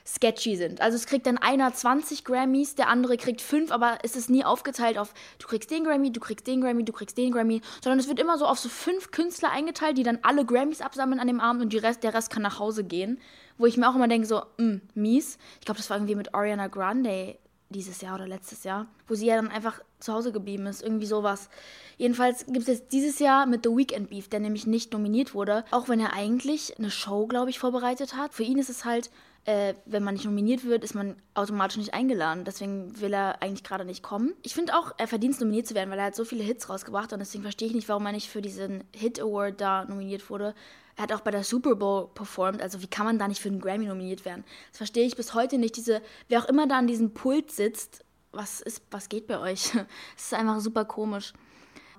sketchy 0.05 0.55
sind. 0.55 0.82
Also 0.82 0.98
es 0.98 1.08
kriegt 1.08 1.25
dann 1.25 1.39
einer 1.39 1.74
20 1.74 2.25
Grammys, 2.25 2.75
der 2.75 2.89
andere 2.89 3.17
kriegt 3.17 3.41
5, 3.41 3.72
aber 3.72 3.98
es 4.03 4.15
ist 4.15 4.29
nie 4.29 4.46
aufgeteilt 4.46 5.00
auf, 5.00 5.15
du 5.39 5.48
kriegst 5.48 5.72
den 5.72 5.84
Grammy, 5.84 6.12
du 6.12 6.20
kriegst 6.20 6.46
den 6.46 6.62
Grammy, 6.62 6.86
du 6.86 6.94
kriegst 6.94 7.17
den 7.17 7.32
Grammy, 7.32 7.62
sondern 7.84 7.98
es 7.98 8.08
wird 8.08 8.20
immer 8.20 8.38
so 8.38 8.46
auf 8.46 8.60
so 8.60 8.70
fünf 8.70 9.10
Künstler 9.10 9.50
eingeteilt, 9.50 9.98
die 9.98 10.03
dann 10.03 10.20
alle 10.22 10.46
Grammys 10.46 10.82
absammeln 10.82 11.20
an 11.20 11.25
dem 11.25 11.39
Abend 11.39 11.63
und 11.63 11.82
Rest, 11.82 12.03
der 12.03 12.13
Rest 12.13 12.29
kann 12.29 12.44
nach 12.44 12.60
Hause 12.60 12.84
gehen. 12.84 13.20
Wo 13.58 13.65
ich 13.65 13.77
mir 13.77 13.89
auch 13.89 13.96
immer 13.96 14.08
denke, 14.08 14.27
so, 14.27 14.36
mh, 14.36 14.46
hm, 14.58 14.82
mies. 14.94 15.39
Ich 15.60 15.65
glaube, 15.65 15.79
das 15.79 15.89
war 15.89 15.98
irgendwie 15.98 16.13
mit 16.13 16.36
Ariana 16.36 16.67
Grande 16.67 17.39
dieses 17.75 18.01
Jahr 18.01 18.15
oder 18.15 18.27
letztes 18.27 18.63
Jahr, 18.63 18.88
wo 19.08 19.15
sie 19.15 19.27
ja 19.27 19.36
dann 19.36 19.50
einfach 19.50 19.82
zu 20.00 20.13
Hause 20.13 20.32
geblieben 20.32 20.65
ist. 20.65 20.82
Irgendwie 20.82 21.05
sowas. 21.05 21.50
Jedenfalls 21.98 22.46
gibt 22.46 22.67
es 22.67 22.67
jetzt 22.67 22.91
dieses 22.91 23.20
Jahr 23.20 23.46
mit 23.46 23.63
The 23.63 23.70
Weekend 23.70 24.10
Beef, 24.10 24.29
der 24.29 24.39
nämlich 24.39 24.65
nicht 24.65 24.94
nominiert 24.94 25.34
wurde, 25.34 25.65
auch 25.72 25.88
wenn 25.89 26.00
er 26.00 26.13
eigentlich 26.13 26.77
eine 26.77 26.91
Show, 26.91 27.27
glaube 27.27 27.50
ich, 27.50 27.60
vorbereitet 27.60 28.15
hat. 28.15 28.34
Für 28.34 28.44
ihn 28.44 28.58
ist 28.58 28.70
es 28.70 28.86
halt 28.86 29.10
äh, 29.46 29.75
wenn 29.86 30.03
man 30.03 30.15
nicht 30.15 30.25
nominiert 30.25 30.65
wird, 30.65 30.84
ist 30.84 30.96
man 30.96 31.15
automatisch 31.36 31.77
nicht 31.77 31.94
eingeladen. 31.94 32.46
Deswegen 32.46 33.00
will 33.00 33.13
er 33.13 33.41
eigentlich 33.44 33.63
gerade 33.63 33.86
nicht 33.86 34.01
kommen. 34.01 34.34
Ich 34.41 34.55
finde 34.55 34.75
auch, 34.75 34.94
er 34.98 35.08
verdient 35.08 35.39
nominiert 35.39 35.67
zu 35.67 35.75
werden, 35.75 35.91
weil 35.91 36.00
er 36.00 36.05
hat 36.05 36.15
so 36.15 36.25
viele 36.25 36.44
Hits 36.44 36.67
rausgebracht 36.67 37.13
und 37.13 37.20
deswegen 37.20 37.44
verstehe 37.44 37.67
ich 37.67 37.75
nicht, 37.75 37.88
warum 37.88 38.05
er 38.08 38.12
nicht 38.12 38.29
für 38.29 38.41
diesen 38.41 38.84
Hit 38.96 39.22
Award 39.22 39.62
da 39.62 39.86
nominiert 39.86 40.29
wurde. 40.32 40.55
Er 40.96 41.04
hat 41.04 41.14
auch 41.14 41.22
bei 41.22 41.32
der 41.32 41.44
Super 41.44 41.75
Bowl 41.75 42.08
performt, 42.14 42.62
also 42.62 42.82
wie 42.82 42.88
kann 42.88 43.06
man 43.06 43.20
da 43.20 43.28
nicht 43.28 43.42
für 43.42 43.50
einen 43.50 43.60
Grammy 43.60 43.86
nominiert 43.86 44.24
werden? 44.24 44.46
Das 44.72 44.78
verstehe 44.78 45.06
ich 45.06 45.16
bis 45.16 45.34
heute 45.34 45.58
nicht. 45.58 45.75
Diese, 45.75 46.02
wer 46.30 46.42
auch 46.42 46.48
immer 46.48 46.68
da 46.68 46.78
an 46.78 46.88
diesem 46.88 47.14
Pult 47.14 47.52
sitzt, 47.52 48.06
was 48.32 48.62
ist, 48.62 48.82
was 48.92 49.10
geht 49.10 49.28
bei 49.28 49.40
euch? 49.40 49.74
Es 50.18 50.25
ist 50.25 50.34
einfach 50.34 50.60
super 50.60 50.86
komisch. 50.86 51.34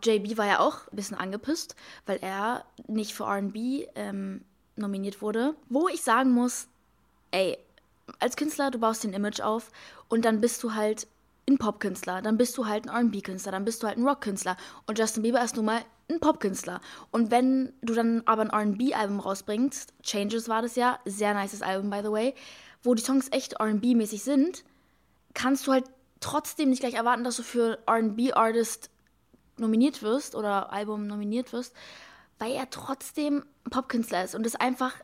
JB 0.03 0.37
war 0.37 0.47
ja 0.47 0.61
auch 0.61 0.87
ein 0.89 0.97
bisschen 0.97 1.17
angepisst, 1.17 1.75
weil 2.05 2.19
er 2.21 2.65
nicht 2.87 3.15
für 3.15 3.25
RB 3.25 3.89
ähm, 3.95 4.45
nominiert 4.77 5.23
wurde. 5.23 5.55
Wo 5.69 5.89
ich 5.89 6.03
sagen 6.03 6.33
muss, 6.33 6.69
ey, 7.31 7.59
als 8.19 8.37
Künstler, 8.37 8.71
du 8.71 8.79
baust 8.79 9.05
den 9.05 9.13
Image 9.13 9.41
auf 9.41 9.71
und 10.09 10.25
dann 10.25 10.41
bist 10.41 10.63
du 10.63 10.75
halt 10.75 11.07
ein 11.49 11.59
Popkünstler, 11.59 12.23
dann 12.23 12.37
bist 12.37 12.57
du 12.59 12.67
halt 12.67 12.89
ein 12.89 13.07
RB-Künstler, 13.07 13.53
dann 13.53 13.65
bist 13.65 13.83
du 13.83 13.87
halt 13.87 13.99
ein 13.99 14.07
Rockkünstler. 14.07 14.57
Und 14.87 14.99
Justin 14.99 15.23
Bieber 15.23 15.43
ist 15.43 15.57
nun 15.57 15.65
mal 15.65 15.83
ein 16.11 16.21
Popkünstler. 16.21 16.81
Und 17.11 17.31
wenn 17.31 17.73
du 17.83 17.95
dann 17.95 18.23
aber 18.27 18.43
ein 18.43 18.73
RB-Album 18.73 19.21
rausbringst, 19.21 19.95
Changes 20.03 20.49
war 20.49 20.63
das 20.63 20.77
ja, 20.77 20.99
sehr 21.05 21.35
nices 21.35 21.63
Album, 21.63 21.91
by 21.91 22.01
the 22.03 22.11
way, 22.11 22.35
wo 22.83 22.95
die 22.95 23.03
Songs 23.03 23.29
echt 23.33 23.61
RB-mäßig 23.61 24.23
sind, 24.23 24.65
kannst 25.35 25.67
du 25.67 25.73
halt 25.73 25.85
trotzdem 26.21 26.71
nicht 26.71 26.81
gleich 26.81 26.95
erwarten, 26.95 27.25
dass 27.25 27.37
du 27.37 27.43
für 27.43 27.79
RB-Artist 27.89 28.91
nominiert 29.59 30.03
wirst 30.03 30.35
oder 30.35 30.73
Album 30.73 31.07
nominiert 31.07 31.53
wirst, 31.53 31.75
weil 32.39 32.53
er 32.53 32.71
trotzdem 32.71 33.45
Popkünstler 33.71 34.25
ist 34.25 34.35
und 34.35 34.47
es 34.47 34.57
einfach 34.57 34.95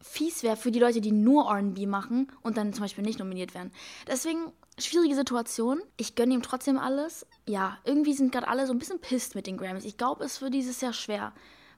fies 0.00 0.42
wäre 0.42 0.56
für 0.56 0.72
die 0.72 0.80
Leute, 0.80 1.00
die 1.00 1.12
nur 1.12 1.50
RB 1.50 1.86
machen 1.86 2.30
und 2.42 2.56
dann 2.56 2.72
zum 2.72 2.82
Beispiel 2.82 3.04
nicht 3.04 3.20
nominiert 3.20 3.54
werden. 3.54 3.72
Deswegen 4.06 4.52
schwierige 4.86 5.14
Situation. 5.14 5.80
Ich 5.96 6.14
gönne 6.14 6.34
ihm 6.34 6.42
trotzdem 6.42 6.78
alles. 6.78 7.26
Ja, 7.46 7.78
irgendwie 7.84 8.12
sind 8.12 8.32
gerade 8.32 8.48
alle 8.48 8.66
so 8.66 8.72
ein 8.72 8.78
bisschen 8.78 9.00
pisst 9.00 9.34
mit 9.34 9.46
den 9.46 9.56
Grammys. 9.56 9.84
Ich 9.84 9.96
glaube, 9.96 10.24
es 10.24 10.40
wird 10.40 10.54
dieses 10.54 10.80
Jahr 10.80 10.92
schwer. 10.92 11.32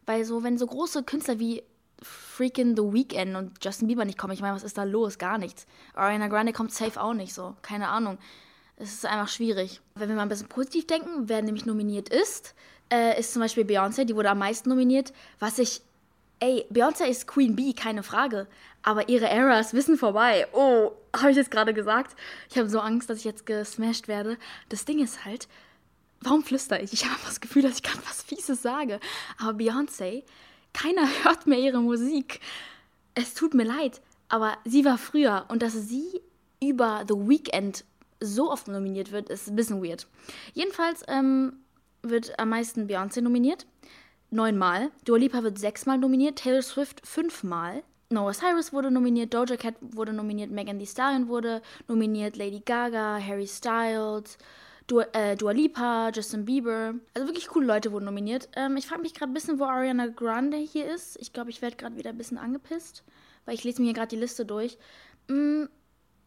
Weil 0.06 0.24
so, 0.24 0.42
wenn 0.42 0.58
so 0.58 0.66
große 0.66 1.02
Künstler 1.02 1.38
wie 1.38 1.62
freaking 2.02 2.76
The 2.76 2.82
Weeknd 2.82 3.36
und 3.36 3.64
Justin 3.64 3.88
Bieber 3.88 4.04
nicht 4.04 4.18
kommen, 4.18 4.34
ich 4.34 4.40
meine, 4.40 4.54
was 4.54 4.64
ist 4.64 4.76
da 4.76 4.84
los? 4.84 5.18
Gar 5.18 5.38
nichts. 5.38 5.66
Ariana 5.94 6.28
Grande 6.28 6.52
kommt 6.52 6.72
safe 6.72 7.00
auch 7.00 7.14
nicht 7.14 7.32
so. 7.32 7.56
Keine 7.62 7.88
Ahnung. 7.88 8.18
Es 8.76 8.92
ist 8.92 9.06
einfach 9.06 9.28
schwierig. 9.28 9.80
Wenn 9.94 10.08
wir 10.08 10.16
mal 10.16 10.22
ein 10.22 10.28
bisschen 10.28 10.48
positiv 10.48 10.86
denken, 10.86 11.28
wer 11.28 11.42
nämlich 11.42 11.64
nominiert 11.64 12.08
ist, 12.08 12.54
äh, 12.92 13.18
ist 13.18 13.32
zum 13.32 13.40
Beispiel 13.40 13.64
Beyoncé, 13.64 14.04
die 14.04 14.16
wurde 14.16 14.30
am 14.30 14.38
meisten 14.38 14.68
nominiert. 14.68 15.12
Was 15.38 15.58
ich. 15.58 15.82
Ey, 16.40 16.66
Beyoncé 16.70 17.06
ist 17.06 17.26
Queen 17.26 17.56
Bee, 17.56 17.72
keine 17.72 18.02
Frage. 18.02 18.46
Aber 18.82 19.08
ihre 19.08 19.28
Era 19.28 19.58
ist 19.58 19.72
Wissen 19.72 19.96
vorbei. 19.96 20.46
Oh, 20.52 20.92
habe 21.16 21.30
ich 21.30 21.36
jetzt 21.36 21.50
gerade 21.50 21.72
gesagt? 21.72 22.16
Ich 22.50 22.58
habe 22.58 22.68
so 22.68 22.80
Angst, 22.80 23.08
dass 23.08 23.18
ich 23.18 23.24
jetzt 23.24 23.46
gesmashed 23.46 24.08
werde. 24.08 24.36
Das 24.68 24.84
Ding 24.84 25.02
ist 25.02 25.24
halt, 25.24 25.48
warum 26.20 26.42
flüster 26.42 26.82
ich? 26.82 26.92
Ich 26.92 27.06
habe 27.06 27.20
das 27.24 27.40
Gefühl, 27.40 27.62
dass 27.62 27.76
ich 27.76 27.82
gerade 27.82 28.04
was 28.06 28.22
Fieses 28.22 28.62
sage. 28.62 29.00
Aber 29.38 29.56
Beyoncé, 29.56 30.24
keiner 30.72 31.08
hört 31.24 31.46
mehr 31.46 31.58
ihre 31.58 31.80
Musik. 31.80 32.40
Es 33.14 33.34
tut 33.34 33.54
mir 33.54 33.64
leid, 33.64 34.02
aber 34.28 34.58
sie 34.64 34.84
war 34.84 34.98
früher 34.98 35.46
und 35.48 35.62
dass 35.62 35.72
sie 35.72 36.20
über 36.60 37.04
The 37.08 37.14
Weeknd 37.14 37.84
so 38.20 38.50
oft 38.50 38.68
nominiert 38.68 39.12
wird, 39.12 39.28
ist 39.28 39.48
ein 39.48 39.56
bisschen 39.56 39.82
weird. 39.82 40.06
Jedenfalls 40.52 41.02
ähm, 41.08 41.60
wird 42.02 42.38
am 42.38 42.48
meisten 42.48 42.88
Beyoncé 42.88 43.20
nominiert. 43.20 43.66
Neunmal. 44.34 44.90
Dua 45.04 45.16
Lipa 45.16 45.44
wird 45.44 45.60
sechsmal 45.60 45.96
nominiert. 45.96 46.40
Taylor 46.40 46.60
Swift 46.60 47.06
fünfmal. 47.06 47.84
Noah 48.10 48.32
Cyrus 48.32 48.72
wurde 48.72 48.90
nominiert. 48.90 49.32
Doja 49.32 49.56
Cat 49.56 49.76
wurde 49.80 50.12
nominiert. 50.12 50.50
Megan 50.50 50.80
Thee 50.80 50.86
Stallion 50.86 51.28
wurde 51.28 51.62
nominiert. 51.86 52.36
Lady 52.36 52.58
Gaga, 52.58 53.20
Harry 53.24 53.46
Styles. 53.46 54.36
Dua, 54.88 55.04
äh, 55.12 55.36
Dua 55.36 55.52
Lipa, 55.52 56.10
Justin 56.12 56.46
Bieber. 56.46 56.94
Also 57.14 57.28
wirklich 57.28 57.46
coole 57.46 57.68
Leute 57.68 57.92
wurden 57.92 58.06
nominiert. 58.06 58.48
Ähm, 58.56 58.76
ich 58.76 58.88
frage 58.88 59.02
mich 59.02 59.14
gerade 59.14 59.30
ein 59.30 59.34
bisschen, 59.34 59.60
wo 59.60 59.66
Ariana 59.66 60.08
Grande 60.08 60.56
hier 60.56 60.92
ist. 60.92 61.16
Ich 61.20 61.32
glaube, 61.32 61.50
ich 61.50 61.62
werde 61.62 61.76
gerade 61.76 61.96
wieder 61.96 62.10
ein 62.10 62.18
bisschen 62.18 62.36
angepisst, 62.36 63.04
weil 63.44 63.54
ich 63.54 63.62
lese 63.62 63.80
mir 63.80 63.86
hier 63.86 63.94
gerade 63.94 64.08
die 64.08 64.20
Liste 64.20 64.44
durch. 64.44 64.78
Mm, 65.28 65.66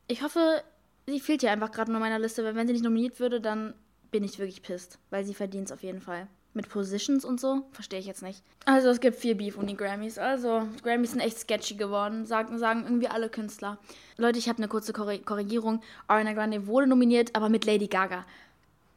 ich 0.07 0.23
hoffe, 0.23 0.63
sie 1.07 1.19
fehlt 1.19 1.43
ja 1.43 1.51
einfach 1.51 1.73
gerade 1.73 1.91
nur 1.91 1.99
meiner 1.99 2.19
Liste, 2.19 2.45
weil 2.45 2.55
wenn 2.55 2.67
sie 2.67 2.73
nicht 2.73 2.85
nominiert 2.85 3.19
würde, 3.19 3.41
dann 3.41 3.73
bin 4.11 4.23
ich 4.23 4.39
wirklich 4.39 4.61
pisst, 4.61 4.97
weil 5.09 5.25
sie 5.25 5.33
verdient 5.33 5.65
es 5.65 5.71
auf 5.73 5.83
jeden 5.83 5.99
Fall. 5.99 6.29
Mit 6.57 6.69
Positions 6.69 7.23
und 7.23 7.39
so, 7.39 7.61
verstehe 7.71 7.99
ich 7.99 8.07
jetzt 8.07 8.23
nicht. 8.23 8.41
Also 8.65 8.89
es 8.89 8.99
gibt 8.99 9.15
viel 9.15 9.35
Beef 9.35 9.59
um 9.59 9.67
die 9.67 9.77
Grammys. 9.77 10.17
Also 10.17 10.67
Grammys 10.81 11.11
sind 11.11 11.19
echt 11.19 11.37
sketchy 11.37 11.75
geworden, 11.75 12.25
sagen, 12.25 12.57
sagen 12.57 12.81
irgendwie 12.83 13.07
alle 13.07 13.29
Künstler. 13.29 13.77
Leute, 14.17 14.39
ich 14.39 14.49
habe 14.49 14.57
eine 14.57 14.67
kurze 14.67 14.91
Korrigierung. 14.91 15.84
Ariana 16.08 16.34
Grande 16.34 16.65
wurde 16.65 16.88
nominiert, 16.88 17.36
aber 17.36 17.49
mit 17.49 17.65
Lady 17.65 17.86
Gaga. 17.86 18.25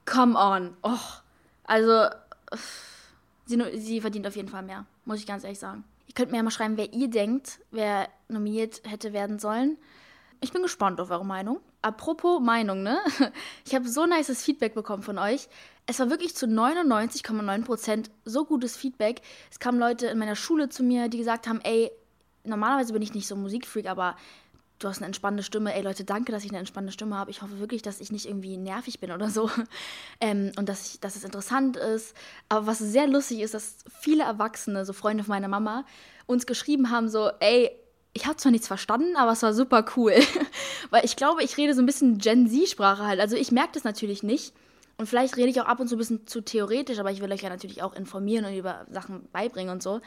Come 0.06 0.38
on. 0.38 0.74
Och. 0.82 1.20
Also, 1.64 2.08
sie, 3.44 3.62
sie 3.76 4.00
verdient 4.00 4.26
auf 4.26 4.36
jeden 4.36 4.48
Fall 4.48 4.62
mehr, 4.62 4.86
muss 5.04 5.18
ich 5.18 5.26
ganz 5.26 5.44
ehrlich 5.44 5.58
sagen. 5.58 5.84
Ihr 6.08 6.14
könnt 6.14 6.30
mir 6.30 6.38
ja 6.38 6.42
mal 6.42 6.50
schreiben, 6.50 6.78
wer 6.78 6.94
ihr 6.94 7.10
denkt, 7.10 7.60
wer 7.72 8.08
nominiert 8.28 8.80
hätte 8.86 9.12
werden 9.12 9.38
sollen. 9.38 9.76
Ich 10.40 10.50
bin 10.50 10.62
gespannt 10.62 10.98
auf 10.98 11.10
eure 11.10 11.26
Meinung. 11.26 11.60
Apropos 11.82 12.40
Meinung, 12.40 12.82
ne? 12.82 13.00
Ich 13.66 13.74
habe 13.74 13.86
so 13.86 14.06
nices 14.06 14.42
Feedback 14.42 14.74
bekommen 14.74 15.02
von 15.02 15.18
euch. 15.18 15.48
Es 15.90 15.98
war 15.98 16.08
wirklich 16.08 16.36
zu 16.36 16.46
99,9% 16.46 18.10
so 18.24 18.44
gutes 18.44 18.76
Feedback. 18.76 19.22
Es 19.50 19.58
kamen 19.58 19.80
Leute 19.80 20.06
in 20.06 20.18
meiner 20.18 20.36
Schule 20.36 20.68
zu 20.68 20.84
mir, 20.84 21.08
die 21.08 21.18
gesagt 21.18 21.48
haben, 21.48 21.60
ey, 21.64 21.90
normalerweise 22.44 22.92
bin 22.92 23.02
ich 23.02 23.12
nicht 23.12 23.26
so 23.26 23.34
Musikfreak, 23.34 23.88
aber 23.88 24.14
du 24.78 24.86
hast 24.86 24.98
eine 24.98 25.06
entspannende 25.06 25.42
Stimme. 25.42 25.74
Ey 25.74 25.82
Leute, 25.82 26.04
danke, 26.04 26.30
dass 26.30 26.44
ich 26.44 26.52
eine 26.52 26.60
entspannende 26.60 26.92
Stimme 26.92 27.18
habe. 27.18 27.32
Ich 27.32 27.42
hoffe 27.42 27.58
wirklich, 27.58 27.82
dass 27.82 28.00
ich 28.00 28.12
nicht 28.12 28.26
irgendwie 28.26 28.56
nervig 28.56 29.00
bin 29.00 29.10
oder 29.10 29.30
so. 29.30 29.50
Ähm, 30.20 30.52
und 30.56 30.68
dass, 30.68 30.92
ich, 30.94 31.00
dass 31.00 31.16
es 31.16 31.24
interessant 31.24 31.76
ist. 31.76 32.14
Aber 32.48 32.68
was 32.68 32.78
sehr 32.78 33.08
lustig 33.08 33.40
ist, 33.40 33.54
dass 33.54 33.78
viele 34.00 34.22
Erwachsene, 34.22 34.84
so 34.84 34.92
Freunde 34.92 35.24
von 35.24 35.30
meiner 35.30 35.48
Mama, 35.48 35.84
uns 36.26 36.46
geschrieben 36.46 36.90
haben, 36.90 37.08
so, 37.08 37.30
ey, 37.40 37.70
ich 38.12 38.26
habe 38.26 38.36
zwar 38.36 38.52
nichts 38.52 38.68
verstanden, 38.68 39.16
aber 39.16 39.32
es 39.32 39.42
war 39.42 39.54
super 39.54 39.84
cool. 39.96 40.14
Weil 40.90 41.04
ich 41.04 41.16
glaube, 41.16 41.42
ich 41.42 41.56
rede 41.56 41.74
so 41.74 41.82
ein 41.82 41.86
bisschen 41.86 42.18
Gen 42.18 42.48
Z-Sprache 42.48 43.04
halt. 43.04 43.18
Also 43.18 43.34
ich 43.34 43.50
merke 43.50 43.72
das 43.72 43.82
natürlich 43.82 44.22
nicht. 44.22 44.52
Und 45.00 45.06
vielleicht 45.06 45.38
rede 45.38 45.48
ich 45.48 45.58
auch 45.58 45.64
ab 45.64 45.80
und 45.80 45.88
zu 45.88 45.94
ein 45.94 45.98
bisschen 45.98 46.26
zu 46.26 46.42
theoretisch, 46.42 46.98
aber 46.98 47.10
ich 47.10 47.22
will 47.22 47.32
euch 47.32 47.40
ja 47.40 47.48
natürlich 47.48 47.82
auch 47.82 47.94
informieren 47.94 48.44
und 48.44 48.54
über 48.54 48.84
Sachen 48.90 49.26
beibringen 49.32 49.72
und 49.72 49.82
so. 49.82 50.02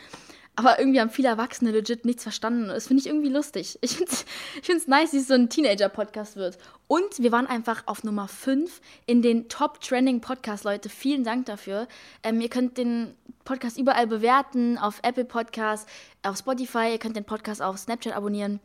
Aber 0.55 0.77
irgendwie 0.77 1.01
haben 1.01 1.09
viele 1.09 1.29
Erwachsene 1.29 1.71
legit 1.71 2.05
nichts 2.05 2.21
verstanden. 2.21 2.67
Das 2.67 2.85
finde 2.85 3.01
ich 3.01 3.07
irgendwie 3.07 3.29
lustig. 3.29 3.79
Ich 3.81 3.97
finde 3.97 4.11
es 4.11 4.25
ich 4.61 4.87
nice, 4.87 5.09
dass 5.09 5.21
es 5.21 5.27
so 5.29 5.33
ein 5.33 5.49
Teenager-Podcast 5.49 6.35
wird. 6.35 6.59
Und 6.87 7.17
wir 7.17 7.31
waren 7.31 7.47
einfach 7.47 7.81
auf 7.87 8.03
Nummer 8.03 8.27
5 8.27 8.81
in 9.07 9.23
den 9.23 9.49
Top-Trending-Podcast, 9.49 10.63
Leute. 10.63 10.89
Vielen 10.89 11.23
Dank 11.23 11.47
dafür. 11.47 11.87
Ähm, 12.21 12.39
ihr 12.39 12.49
könnt 12.49 12.77
den 12.77 13.15
Podcast 13.45 13.79
überall 13.79 14.05
bewerten, 14.05 14.77
auf 14.77 14.99
Apple 15.01 15.25
Podcasts, 15.25 15.91
auf 16.21 16.37
Spotify. 16.37 16.91
Ihr 16.91 16.99
könnt 16.99 17.15
den 17.15 17.25
Podcast 17.25 17.63
auf 17.63 17.79
Snapchat 17.79 18.15
abonnieren 18.15 18.59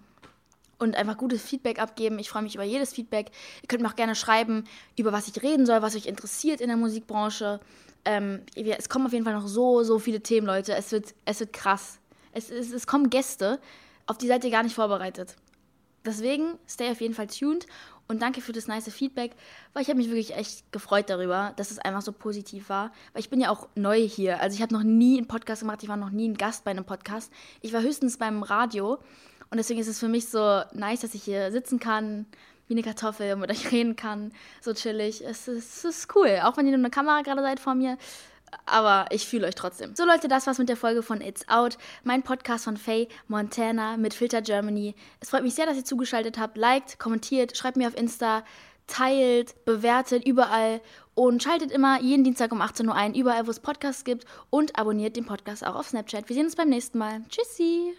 und 0.79 0.97
einfach 0.97 1.17
gutes 1.17 1.43
Feedback 1.43 1.81
abgeben. 1.81 2.19
Ich 2.19 2.31
freue 2.31 2.43
mich 2.43 2.55
über 2.55 2.65
jedes 2.65 2.93
Feedback. 2.93 3.31
Ihr 3.63 3.69
könnt 3.69 3.83
mir 3.83 3.89
auch 3.89 3.97
gerne 3.97 4.15
schreiben, 4.15 4.65
über 4.97 5.13
was 5.13 5.29
ich 5.29 5.43
reden 5.43 5.67
soll, 5.67 5.83
was 5.83 5.97
euch 5.97 6.07
interessiert 6.07 6.61
in 6.61 6.69
der 6.69 6.77
Musikbranche. 6.77 7.61
Ähm, 8.05 8.43
es 8.55 8.89
kommen 8.89 9.07
auf 9.07 9.13
jeden 9.13 9.25
Fall 9.25 9.35
noch 9.35 9.49
so, 9.49 9.83
so 9.83 9.99
viele 9.99 10.21
Themen, 10.21 10.47
Leute. 10.47 10.75
Es 10.75 10.93
wird, 10.93 11.15
es 11.25 11.41
wird 11.41 11.53
krass. 11.53 11.99
Es, 12.33 12.51
es, 12.51 12.73
es 12.73 12.87
kommen 12.87 13.11
Gäste, 13.11 13.59
auf 14.07 14.19
die 14.19 14.29
seid 14.29 14.45
ihr 14.45 14.51
gar 14.51 14.63
nicht 14.63 14.75
vorbereitet. 14.75 15.35
Deswegen, 16.05 16.59
stay 16.69 16.91
auf 16.91 17.01
jeden 17.01 17.15
Fall 17.15 17.27
tuned 17.27 17.67
und 18.07 18.23
danke 18.23 18.41
für 18.41 18.53
das 18.53 18.67
nice 18.67 18.91
Feedback, 18.91 19.33
weil 19.75 19.83
ich 19.83 19.89
habe 19.89 19.99
mich 19.99 20.07
wirklich 20.07 20.35
echt 20.35 20.71
gefreut 20.73 21.11
darüber, 21.11 21.53
dass 21.57 21.71
es 21.71 21.79
einfach 21.79 22.01
so 22.01 22.13
positiv 22.13 22.71
war. 22.71 22.93
Weil 23.13 23.21
ich 23.21 23.29
bin 23.29 23.41
ja 23.41 23.51
auch 23.51 23.69
neu 23.75 24.01
hier. 24.01 24.41
Also 24.41 24.55
ich 24.55 24.63
habe 24.63 24.73
noch 24.73 24.83
nie 24.83 25.19
einen 25.19 25.29
Podcast 25.29 25.61
gemacht, 25.61 25.83
ich 25.83 25.89
war 25.89 25.99
noch 25.99 26.11
nie 26.11 26.29
ein 26.29 26.39
Gast 26.39 26.65
bei 26.65 26.71
einem 26.71 26.85
Podcast. 26.85 27.31
Ich 27.61 27.73
war 27.75 27.83
höchstens 27.83 28.17
beim 28.17 28.43
Radio 28.43 28.99
und 29.51 29.59
deswegen 29.59 29.81
ist 29.81 29.89
es 29.89 29.99
für 29.99 30.09
mich 30.09 30.29
so 30.29 30.63
nice, 30.73 31.01
dass 31.01 31.15
ich 31.15 31.23
hier 31.23 31.51
sitzen 31.51 31.79
kann, 31.79 32.27
wie 32.67 32.75
eine 32.75 32.83
Kartoffel 32.83 33.35
mit 33.37 33.51
euch 33.51 33.71
reden 33.73 33.97
kann, 33.97 34.33
so 34.61 34.75
chillig. 34.75 35.25
Es 35.25 35.49
ist, 35.49 35.85
es 35.85 35.85
ist 35.85 36.17
cool, 36.17 36.41
auch 36.43 36.57
wenn 36.57 36.67
ihr 36.67 36.73
nur 36.73 36.81
eine 36.81 36.91
Kamera 36.91 37.23
gerade 37.23 37.43
seid 37.43 37.61
vor 37.61 37.75
mir. 37.75 37.99
Aber 38.65 39.07
ich 39.11 39.27
fühle 39.27 39.47
euch 39.47 39.55
trotzdem. 39.55 39.95
So 39.95 40.07
Leute, 40.07 40.27
das 40.27 40.47
war's 40.47 40.59
mit 40.59 40.71
der 40.71 40.77
Folge 40.77 41.03
von 41.03 41.21
It's 41.21 41.47
Out, 41.49 41.77
mein 42.03 42.23
Podcast 42.23 42.65
von 42.65 42.79
Faye 42.79 43.09
Montana 43.27 43.99
mit 43.99 44.15
Filter 44.15 44.41
Germany. 44.41 44.95
Es 45.21 45.31
freut 45.31 45.43
mich 45.43 45.55
sehr, 45.55 45.67
dass 45.67 45.77
ihr 45.77 45.85
zugeschaltet 45.85 46.39
habt. 46.39 46.57
Liked, 46.57 46.99
kommentiert, 46.99 47.57
schreibt 47.57 47.77
mir 47.77 47.89
auf 47.89 47.97
Insta, 47.97 48.45
teilt, 48.87 49.65
bewertet 49.67 50.27
überall 50.27 50.81
und 51.15 51.43
schaltet 51.43 51.71
immer 51.71 52.01
jeden 52.01 52.25
Dienstag 52.25 52.53
um 52.53 52.63
18 52.63 52.89
Uhr 52.89 52.95
ein, 52.95 53.15
überall 53.15 53.47
wo 53.47 53.51
es 53.51 53.61
Podcasts 53.61 54.05
gibt 54.05 54.25
und 54.51 54.79
abonniert 54.79 55.17
den 55.17 55.27
Podcast 55.27 55.67
auch 55.67 55.75
auf 55.75 55.89
Snapchat. 55.89 56.29
Wir 56.29 56.35
sehen 56.35 56.47
uns 56.47 56.57
beim 56.57 56.71
nächsten 56.71 56.97
Mal. 56.97 57.23
Tschüssi! 57.29 57.99